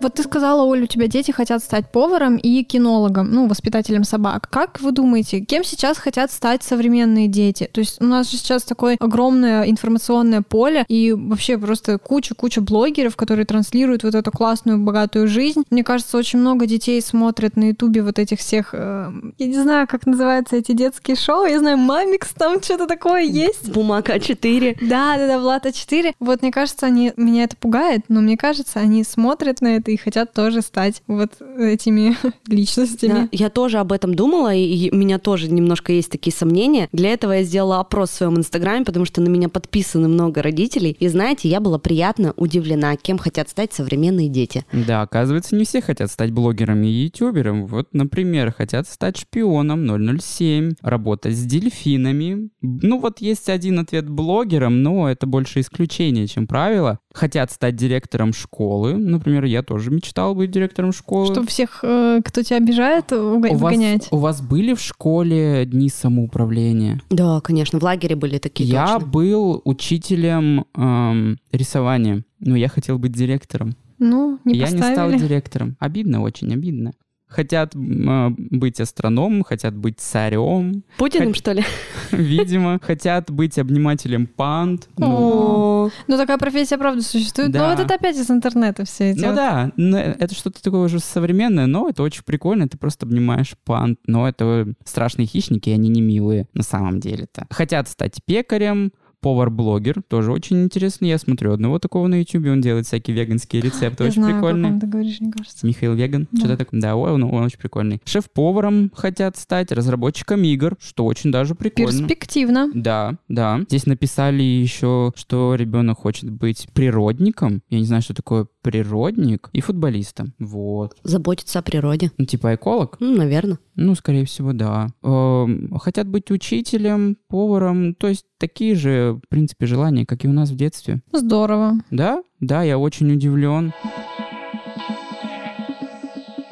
[0.00, 4.48] Вот ты сказала, Оля, у тебя дети хотят стать поваром и кинологом, ну, воспитателем собак.
[4.50, 7.68] Как вы думаете, кем сейчас хотят стать современные дети?
[7.72, 13.16] То есть у нас же сейчас такое огромное информационное поле и вообще просто куча-куча блогеров,
[13.16, 15.64] которые транслируют вот эту классную, богатую жизнь.
[15.70, 19.86] Мне кажется, очень много детей смотрят на ютубе вот этих всех, э, я не знаю,
[19.86, 23.70] как называются эти детские шоу, я знаю, Мамикс, там что-то такое есть.
[23.70, 24.78] Бумага 4.
[24.80, 26.14] Да, да, да, Влада 4.
[26.20, 29.96] Вот мне кажется, они меня это пугает, но мне кажется, они смотрят на это и
[29.96, 32.16] хотят тоже стать вот этими
[32.48, 33.12] личностями.
[33.12, 36.88] Да, я тоже об этом думала, и, у меня тоже немножко есть такие сомнения.
[36.92, 40.96] Для этого я сделала опрос в своем инстаграме, потому что на меня подписаны много родителей.
[40.98, 44.64] И знаете, я была приятно удивлена, кем хотят стать современные дети.
[44.72, 47.66] Да, оказывается, не все хотят стать блогером и ютубером.
[47.66, 49.86] Вот, например, хотят стать шпионом
[50.20, 52.50] 007, работать с дельфинами.
[52.62, 56.98] Ну вот есть один ответ блогером, но это больше исключение, чем правило.
[57.12, 58.94] Хотят стать директором школы.
[58.96, 61.26] Например, я тоже мечтал быть директором школы.
[61.34, 63.74] Чтобы всех, э, кто тебя обижает, уга- у вас,
[64.12, 67.00] у вас были в школе дни самоуправления?
[67.10, 69.08] Да, конечно, в лагере были такие я точно.
[69.08, 73.74] был учителем эм, рисования, но я хотел быть директором.
[73.98, 75.18] Ну, не я не стал поставили.
[75.18, 75.76] директором.
[75.80, 76.92] Обидно, очень обидно.
[77.30, 80.82] Хотят э, быть астрономом, хотят быть царем.
[80.98, 81.36] Путиным, Хот...
[81.36, 81.64] что ли?
[82.12, 82.78] Видимо.
[82.82, 84.88] Хотят быть обнимателем панд.
[84.98, 87.54] Ну, ну такая профессия, правда, существует.
[87.54, 89.20] Но вот это опять из интернета все эти.
[89.20, 92.68] Ну да, это что-то такое уже современное, но это очень прикольно.
[92.68, 93.98] Ты просто обнимаешь панд.
[94.06, 97.46] Но это страшные хищники, они не милые на самом деле-то.
[97.50, 101.08] Хотят стать пекарем, повар-блогер, тоже очень интересный.
[101.08, 104.80] Я смотрю одного такого на YouTube, он делает всякие веганские рецепты, Я очень знаю, прикольный.
[104.80, 105.66] ты говоришь, мне кажется.
[105.66, 106.38] Михаил Веган, да.
[106.38, 106.80] что-то такое.
[106.80, 108.00] Да, он, он очень прикольный.
[108.04, 111.90] Шеф-поваром хотят стать, разработчиком игр, что очень даже прикольно.
[111.90, 112.70] Перспективно.
[112.74, 113.60] Да, да.
[113.68, 117.62] Здесь написали еще, что ребенок хочет быть природником.
[117.70, 120.34] Я не знаю, что такое природник и футболистом.
[120.38, 120.96] Вот.
[121.02, 122.12] Заботиться о природе.
[122.18, 122.96] Ну, типа эколог?
[123.00, 123.58] Ну, наверное.
[123.74, 124.88] Ну, скорее всего, да.
[125.02, 130.32] Эм, хотят быть учителем, поваром, то есть такие же, в принципе, желания, как и у
[130.32, 131.02] нас в детстве.
[131.12, 131.74] Здорово.
[131.90, 133.72] Да, да, я очень удивлен.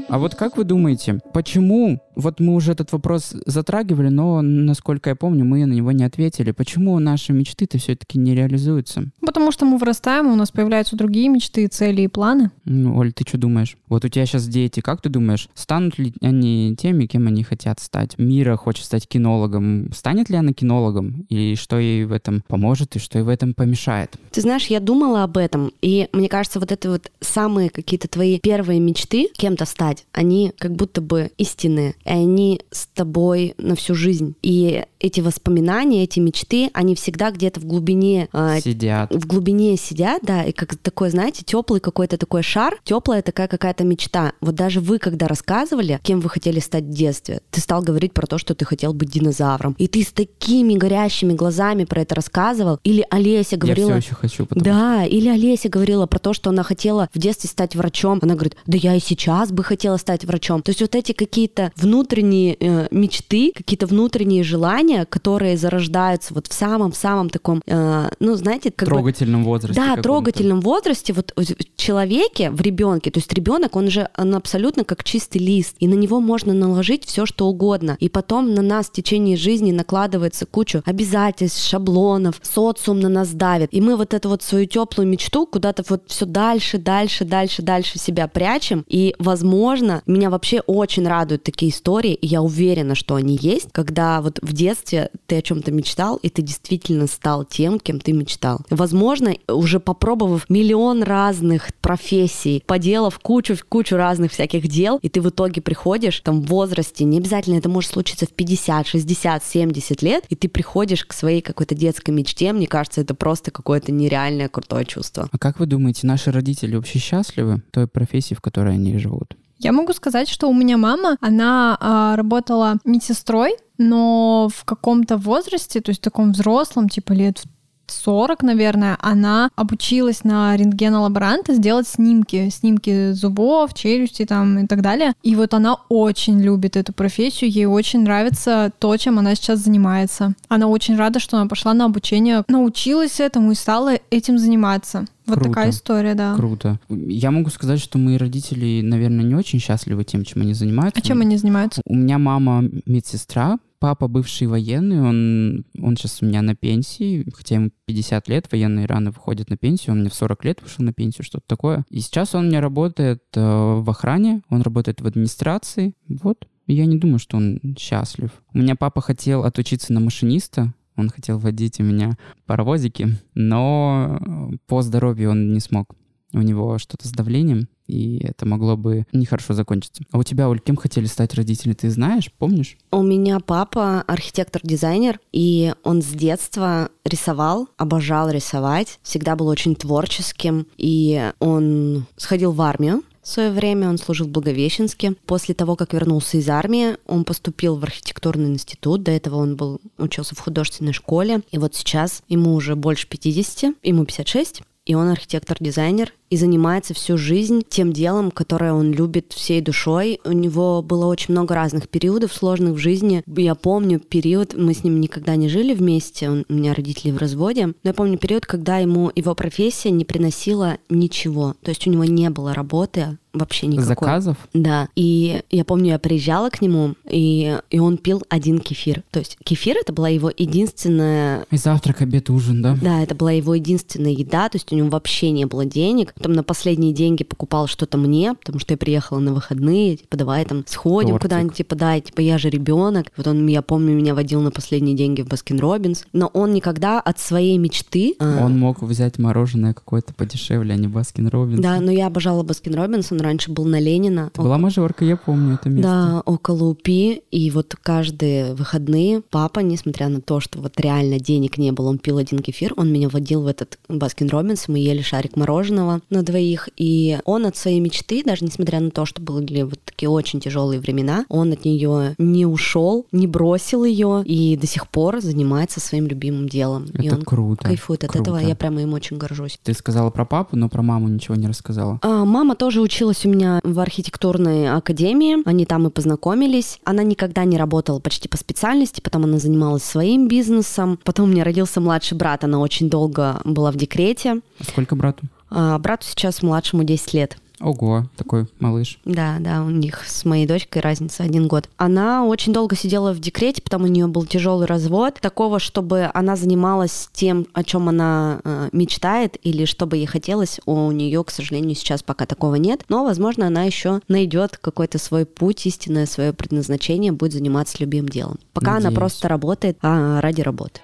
[0.09, 5.17] А вот как вы думаете, почему, вот мы уже этот вопрос затрагивали, но, насколько я
[5.17, 9.05] помню, мы на него не ответили, почему наши мечты-то все-таки не реализуются?
[9.21, 12.51] Потому что мы вырастаем, у нас появляются другие мечты, цели и планы.
[12.65, 13.77] Ну, Оль, ты что думаешь?
[13.89, 17.79] Вот у тебя сейчас дети, как ты думаешь, станут ли они теми, кем они хотят
[17.79, 18.19] стать?
[18.19, 19.91] Мира хочет стать кинологом.
[19.95, 21.25] Станет ли она кинологом?
[21.29, 24.17] И что ей в этом поможет, и что ей в этом помешает?
[24.33, 28.41] Ты знаешь, я думала об этом, и мне кажется, вот это вот самые какие-то твои
[28.41, 33.95] первые мечты кем-то стать, они как будто бы истинные, и они с тобой на всю
[33.95, 34.35] жизнь.
[34.43, 39.15] И эти воспоминания, эти мечты, они всегда где-то в глубине э, сидят.
[39.15, 43.85] В глубине сидят, да, и как такой, знаете, теплый какой-то такой шар, теплая такая какая-то
[43.85, 44.33] мечта.
[44.41, 48.27] Вот даже вы, когда рассказывали, кем вы хотели стать в детстве, ты стал говорить про
[48.27, 52.79] то, что ты хотел быть динозавром, и ты с такими горящими глазами про это рассказывал.
[52.85, 53.91] Или Олеся говорила.
[53.91, 54.47] Я все еще хочу.
[54.47, 58.19] Потому да, или Олеся говорила про то, что она хотела в детстве стать врачом.
[58.23, 60.63] Она говорит, да я и сейчас бы хотела стать врачом.
[60.63, 66.53] То есть вот эти какие-то внутренние э, мечты, какие-то внутренние желания, которые зарождаются вот в
[66.53, 69.81] самом-самом таком, э, ну, знаете, как трогательном бы, возрасте.
[69.81, 74.85] Да, трогательном возрасте, вот в человеке, в ребенке, то есть ребенок, он же он абсолютно
[74.85, 77.97] как чистый лист, и на него можно наложить все, что угодно.
[78.01, 83.69] И потом на нас в течение жизни накладывается кучу обязательств, шаблонов, социум на нас давит.
[83.73, 87.99] И мы вот эту вот свою теплую мечту куда-то вот все дальше, дальше, дальше, дальше
[87.99, 88.85] себя прячем.
[88.89, 94.21] И, возможно, меня вообще очень радуют такие истории, и я уверена, что они есть, когда
[94.21, 98.61] вот в детстве ты о чем-то мечтал, и ты действительно стал тем, кем ты мечтал.
[98.71, 105.29] Возможно, уже попробовав миллион разных профессий, поделав кучу, кучу разных всяких дел, и ты в
[105.29, 110.25] итоге приходишь там в возрасте, не обязательно это может случиться в 50, 60, 70 лет,
[110.29, 114.85] и ты приходишь к своей какой-то детской мечте, мне кажется, это просто какое-то нереальное крутое
[114.85, 115.29] чувство.
[115.31, 119.37] А как вы думаете, наши родители вообще счастливы той профессии, в которой они живут?
[119.59, 125.81] Я могу сказать, что у меня мама, она а, работала медсестрой, но в каком-то возрасте,
[125.81, 127.43] то есть таком взрослом, типа лет
[127.91, 135.15] 40, наверное, она обучилась на рентгенолаборанта сделать снимки, снимки зубов, челюсти там и так далее.
[135.23, 140.35] И вот она очень любит эту профессию, ей очень нравится то, чем она сейчас занимается.
[140.49, 145.07] Она очень рада, что она пошла на обучение, научилась этому и стала этим заниматься.
[145.27, 145.51] Вот Круто.
[145.51, 146.35] такая история, да.
[146.37, 146.81] Круто.
[146.89, 150.99] Я могу сказать, что мои родители, наверное, не очень счастливы тем, чем они занимаются.
[150.99, 151.83] А чем они занимаются?
[151.85, 157.57] У меня мама медсестра, папа бывший военный, он, он сейчас у меня на пенсии, хотя
[157.57, 160.93] ему 50 лет, военные рано выходят на пенсию, он мне в 40 лет вышел на
[160.93, 161.85] пенсию, что-то такое.
[161.91, 166.47] И сейчас он у меня работает э, в охране, он работает в администрации, вот.
[166.67, 168.31] Я не думаю, что он счастлив.
[168.53, 174.21] У меня папа хотел отучиться на машиниста, он хотел водить у меня паровозики, но
[174.67, 175.95] по здоровью он не смог.
[176.33, 180.03] У него что-то с давлением, и это могло бы нехорошо закончиться.
[180.13, 182.77] А у тебя, Оль, кем хотели стать родители, ты знаешь, помнишь?
[182.91, 190.67] У меня папа архитектор-дизайнер, и он с детства рисовал, обожал рисовать, всегда был очень творческим,
[190.77, 195.15] и он сходил в армию, в свое время он служил в Благовещенске.
[195.27, 199.03] После того, как вернулся из армии, он поступил в архитектурный институт.
[199.03, 201.43] До этого он был, учился в художественной школе.
[201.51, 207.17] И вот сейчас ему уже больше 50, ему 56 и он архитектор-дизайнер и занимается всю
[207.17, 210.21] жизнь тем делом, которое он любит всей душой.
[210.25, 213.23] У него было очень много разных периодов сложных в жизни.
[213.27, 217.19] Я помню период, мы с ним никогда не жили вместе, он, у меня родители в
[217.19, 221.55] разводе, но я помню период, когда ему его профессия не приносила ничего.
[221.63, 223.87] То есть у него не было работы, вообще никакой.
[223.87, 224.37] Заказов?
[224.53, 224.89] Да.
[224.95, 229.03] И я помню, я приезжала к нему, и, и он пил один кефир.
[229.11, 231.47] То есть кефир это была его единственная...
[231.51, 232.77] И завтрак, обед, ужин, да?
[232.81, 236.15] Да, это была его единственная еда, то есть у него вообще не было денег.
[236.19, 240.45] Потом на последние деньги покупал что-то мне, потому что я приехала на выходные, типа, давай
[240.45, 241.23] там сходим Тортик.
[241.23, 243.07] куда-нибудь, типа, да, типа, я же ребенок.
[243.17, 247.01] Вот он, я помню, меня водил на последние деньги в Baskin Robbins, но он никогда
[247.01, 248.15] от своей мечты...
[248.19, 251.61] а, Он мог взять мороженое какое-то подешевле, а не Baskin Robbins.
[251.61, 254.31] Да, но я обожала Baskin Robbins, он раньше был на Ленина.
[254.33, 255.83] Это была мажорка, я помню это место.
[255.91, 257.23] Да, около УПИ.
[257.31, 261.99] И вот каждые выходные папа, несмотря на то, что вот реально денег не было, он
[261.99, 266.23] пил один кефир, он меня водил в этот Baskin Robbins, мы ели шарик мороженого на
[266.23, 266.69] двоих.
[266.77, 270.81] И он от своей мечты, даже несмотря на то, что были вот такие очень тяжелые
[270.81, 276.07] времена, он от нее не ушел, не бросил ее и до сих пор занимается своим
[276.07, 276.87] любимым делом.
[276.99, 277.65] и Это он круто.
[277.65, 278.49] кайфует от этого, круто.
[278.49, 279.59] я прямо им очень горжусь.
[279.63, 281.99] Ты сказала про папу, но про маму ничего не рассказала.
[282.03, 285.37] А, Мама тоже училась у меня в архитектурной академии.
[285.49, 286.79] Они там и познакомились.
[286.85, 290.99] Она никогда не работала почти по специальности, потом она занималась своим бизнесом.
[291.05, 294.41] Потом у меня родился младший брат, она очень долго была в декрете.
[294.61, 295.27] А сколько брату?
[295.51, 297.37] А брату сейчас младшему 10 лет.
[297.61, 299.01] Ого, такой малыш.
[299.05, 301.69] Да, да, у них с моей дочкой разница один год.
[301.77, 305.15] Она очень долго сидела в декрете, потому у нее был тяжелый развод.
[305.21, 310.61] Такого, чтобы она занималась тем, о чем она э, мечтает, или что бы ей хотелось,
[310.67, 312.85] у нее, к сожалению, сейчас пока такого нет.
[312.89, 318.39] Но, возможно, она еще найдет какой-то свой путь, истинное свое предназначение, будет заниматься любимым делом.
[318.53, 318.99] Пока она Надеюсь.
[318.99, 320.81] просто работает а, ради работы.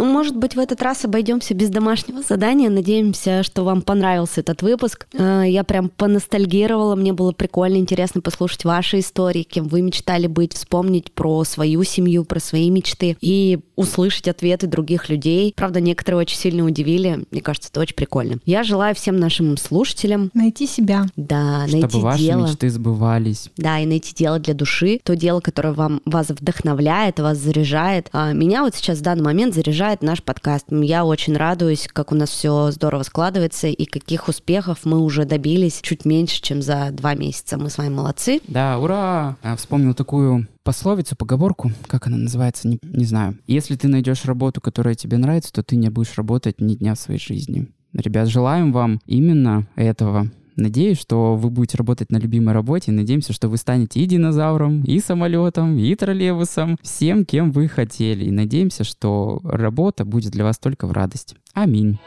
[0.00, 2.70] Ну, может быть, в этот раз обойдемся без домашнего задания.
[2.70, 5.06] Надеемся, что вам понравился этот выпуск.
[5.12, 6.96] Э, Я прям поностальгировала.
[6.96, 12.24] Мне было прикольно, интересно послушать ваши истории, кем вы мечтали быть, вспомнить про свою семью,
[12.24, 15.52] про свои мечты и услышать ответы других людей.
[15.54, 17.26] Правда, некоторые очень сильно удивили.
[17.30, 18.38] Мне кажется, это очень прикольно.
[18.46, 21.04] Я желаю всем нашим слушателям, Найти себя.
[21.16, 22.46] да, Чтобы найти ваши дело.
[22.46, 23.50] мечты сбывались.
[23.58, 28.08] Да, и найти дело для души, то дело, которое вам, вас вдохновляет, вас заряжает.
[28.12, 30.66] А меня вот сейчас в данный момент заряжает наш подкаст.
[30.70, 35.80] Я очень радуюсь, как у нас все здорово складывается и каких успехов мы уже добились
[35.82, 37.58] чуть меньше, чем за два месяца.
[37.58, 38.40] Мы с вами молодцы.
[38.46, 39.36] Да, ура!
[39.42, 43.36] А, Вспомнил такую пословицу, поговорку, как она называется, не, не знаю.
[43.48, 46.98] Если ты найдешь работу, которая тебе нравится, то ты не будешь работать ни дня в
[47.00, 47.68] своей жизни.
[47.92, 50.30] Ребят, желаем вам именно этого.
[50.56, 52.92] Надеюсь, что вы будете работать на любимой работе.
[52.92, 58.24] Надеемся, что вы станете и динозавром, и самолетом, и троллейбусом, всем, кем вы хотели.
[58.24, 61.36] И надеемся, что работа будет для вас только в радость.
[61.54, 61.98] Аминь.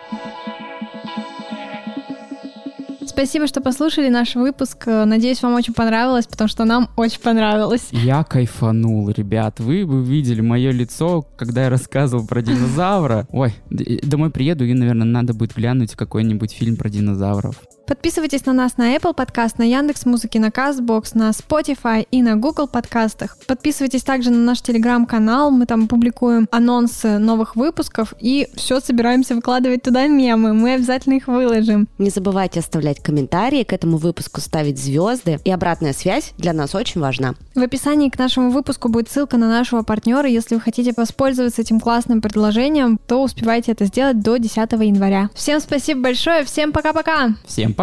[3.05, 4.87] Спасибо, что послушали наш выпуск.
[4.87, 7.89] Надеюсь, вам очень понравилось, потому что нам очень понравилось.
[7.91, 9.59] Я кайфанул, ребят.
[9.59, 13.27] Вы бы видели мое лицо, когда я рассказывал про динозавра.
[13.29, 17.61] Ой, домой приеду и, наверное, надо будет глянуть какой-нибудь фильм про динозавров.
[17.93, 22.35] Подписывайтесь на нас на Apple подкаст, на Яндекс Музыки, на Castbox, на Spotify и на
[22.35, 23.37] Google подкастах.
[23.45, 29.83] Подписывайтесь также на наш телеграм-канал, мы там публикуем анонсы новых выпусков и все собираемся выкладывать
[29.83, 31.87] туда мемы, мы обязательно их выложим.
[31.99, 35.39] Не забывайте оставлять комментарии к этому выпуску, ставить звезды.
[35.43, 37.35] И обратная связь для нас очень важна.
[37.53, 40.27] В описании к нашему выпуску будет ссылка на нашего партнера.
[40.27, 45.29] Если вы хотите воспользоваться этим классным предложением, то успевайте это сделать до 10 января.
[45.35, 47.35] Всем спасибо большое, всем пока-пока!
[47.45, 47.82] Всем пока!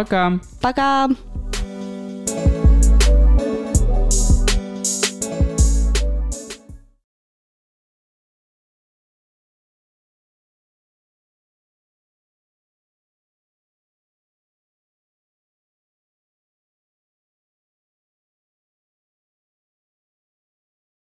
[0.60, 1.08] Пока!
[2.30, 2.69] Thank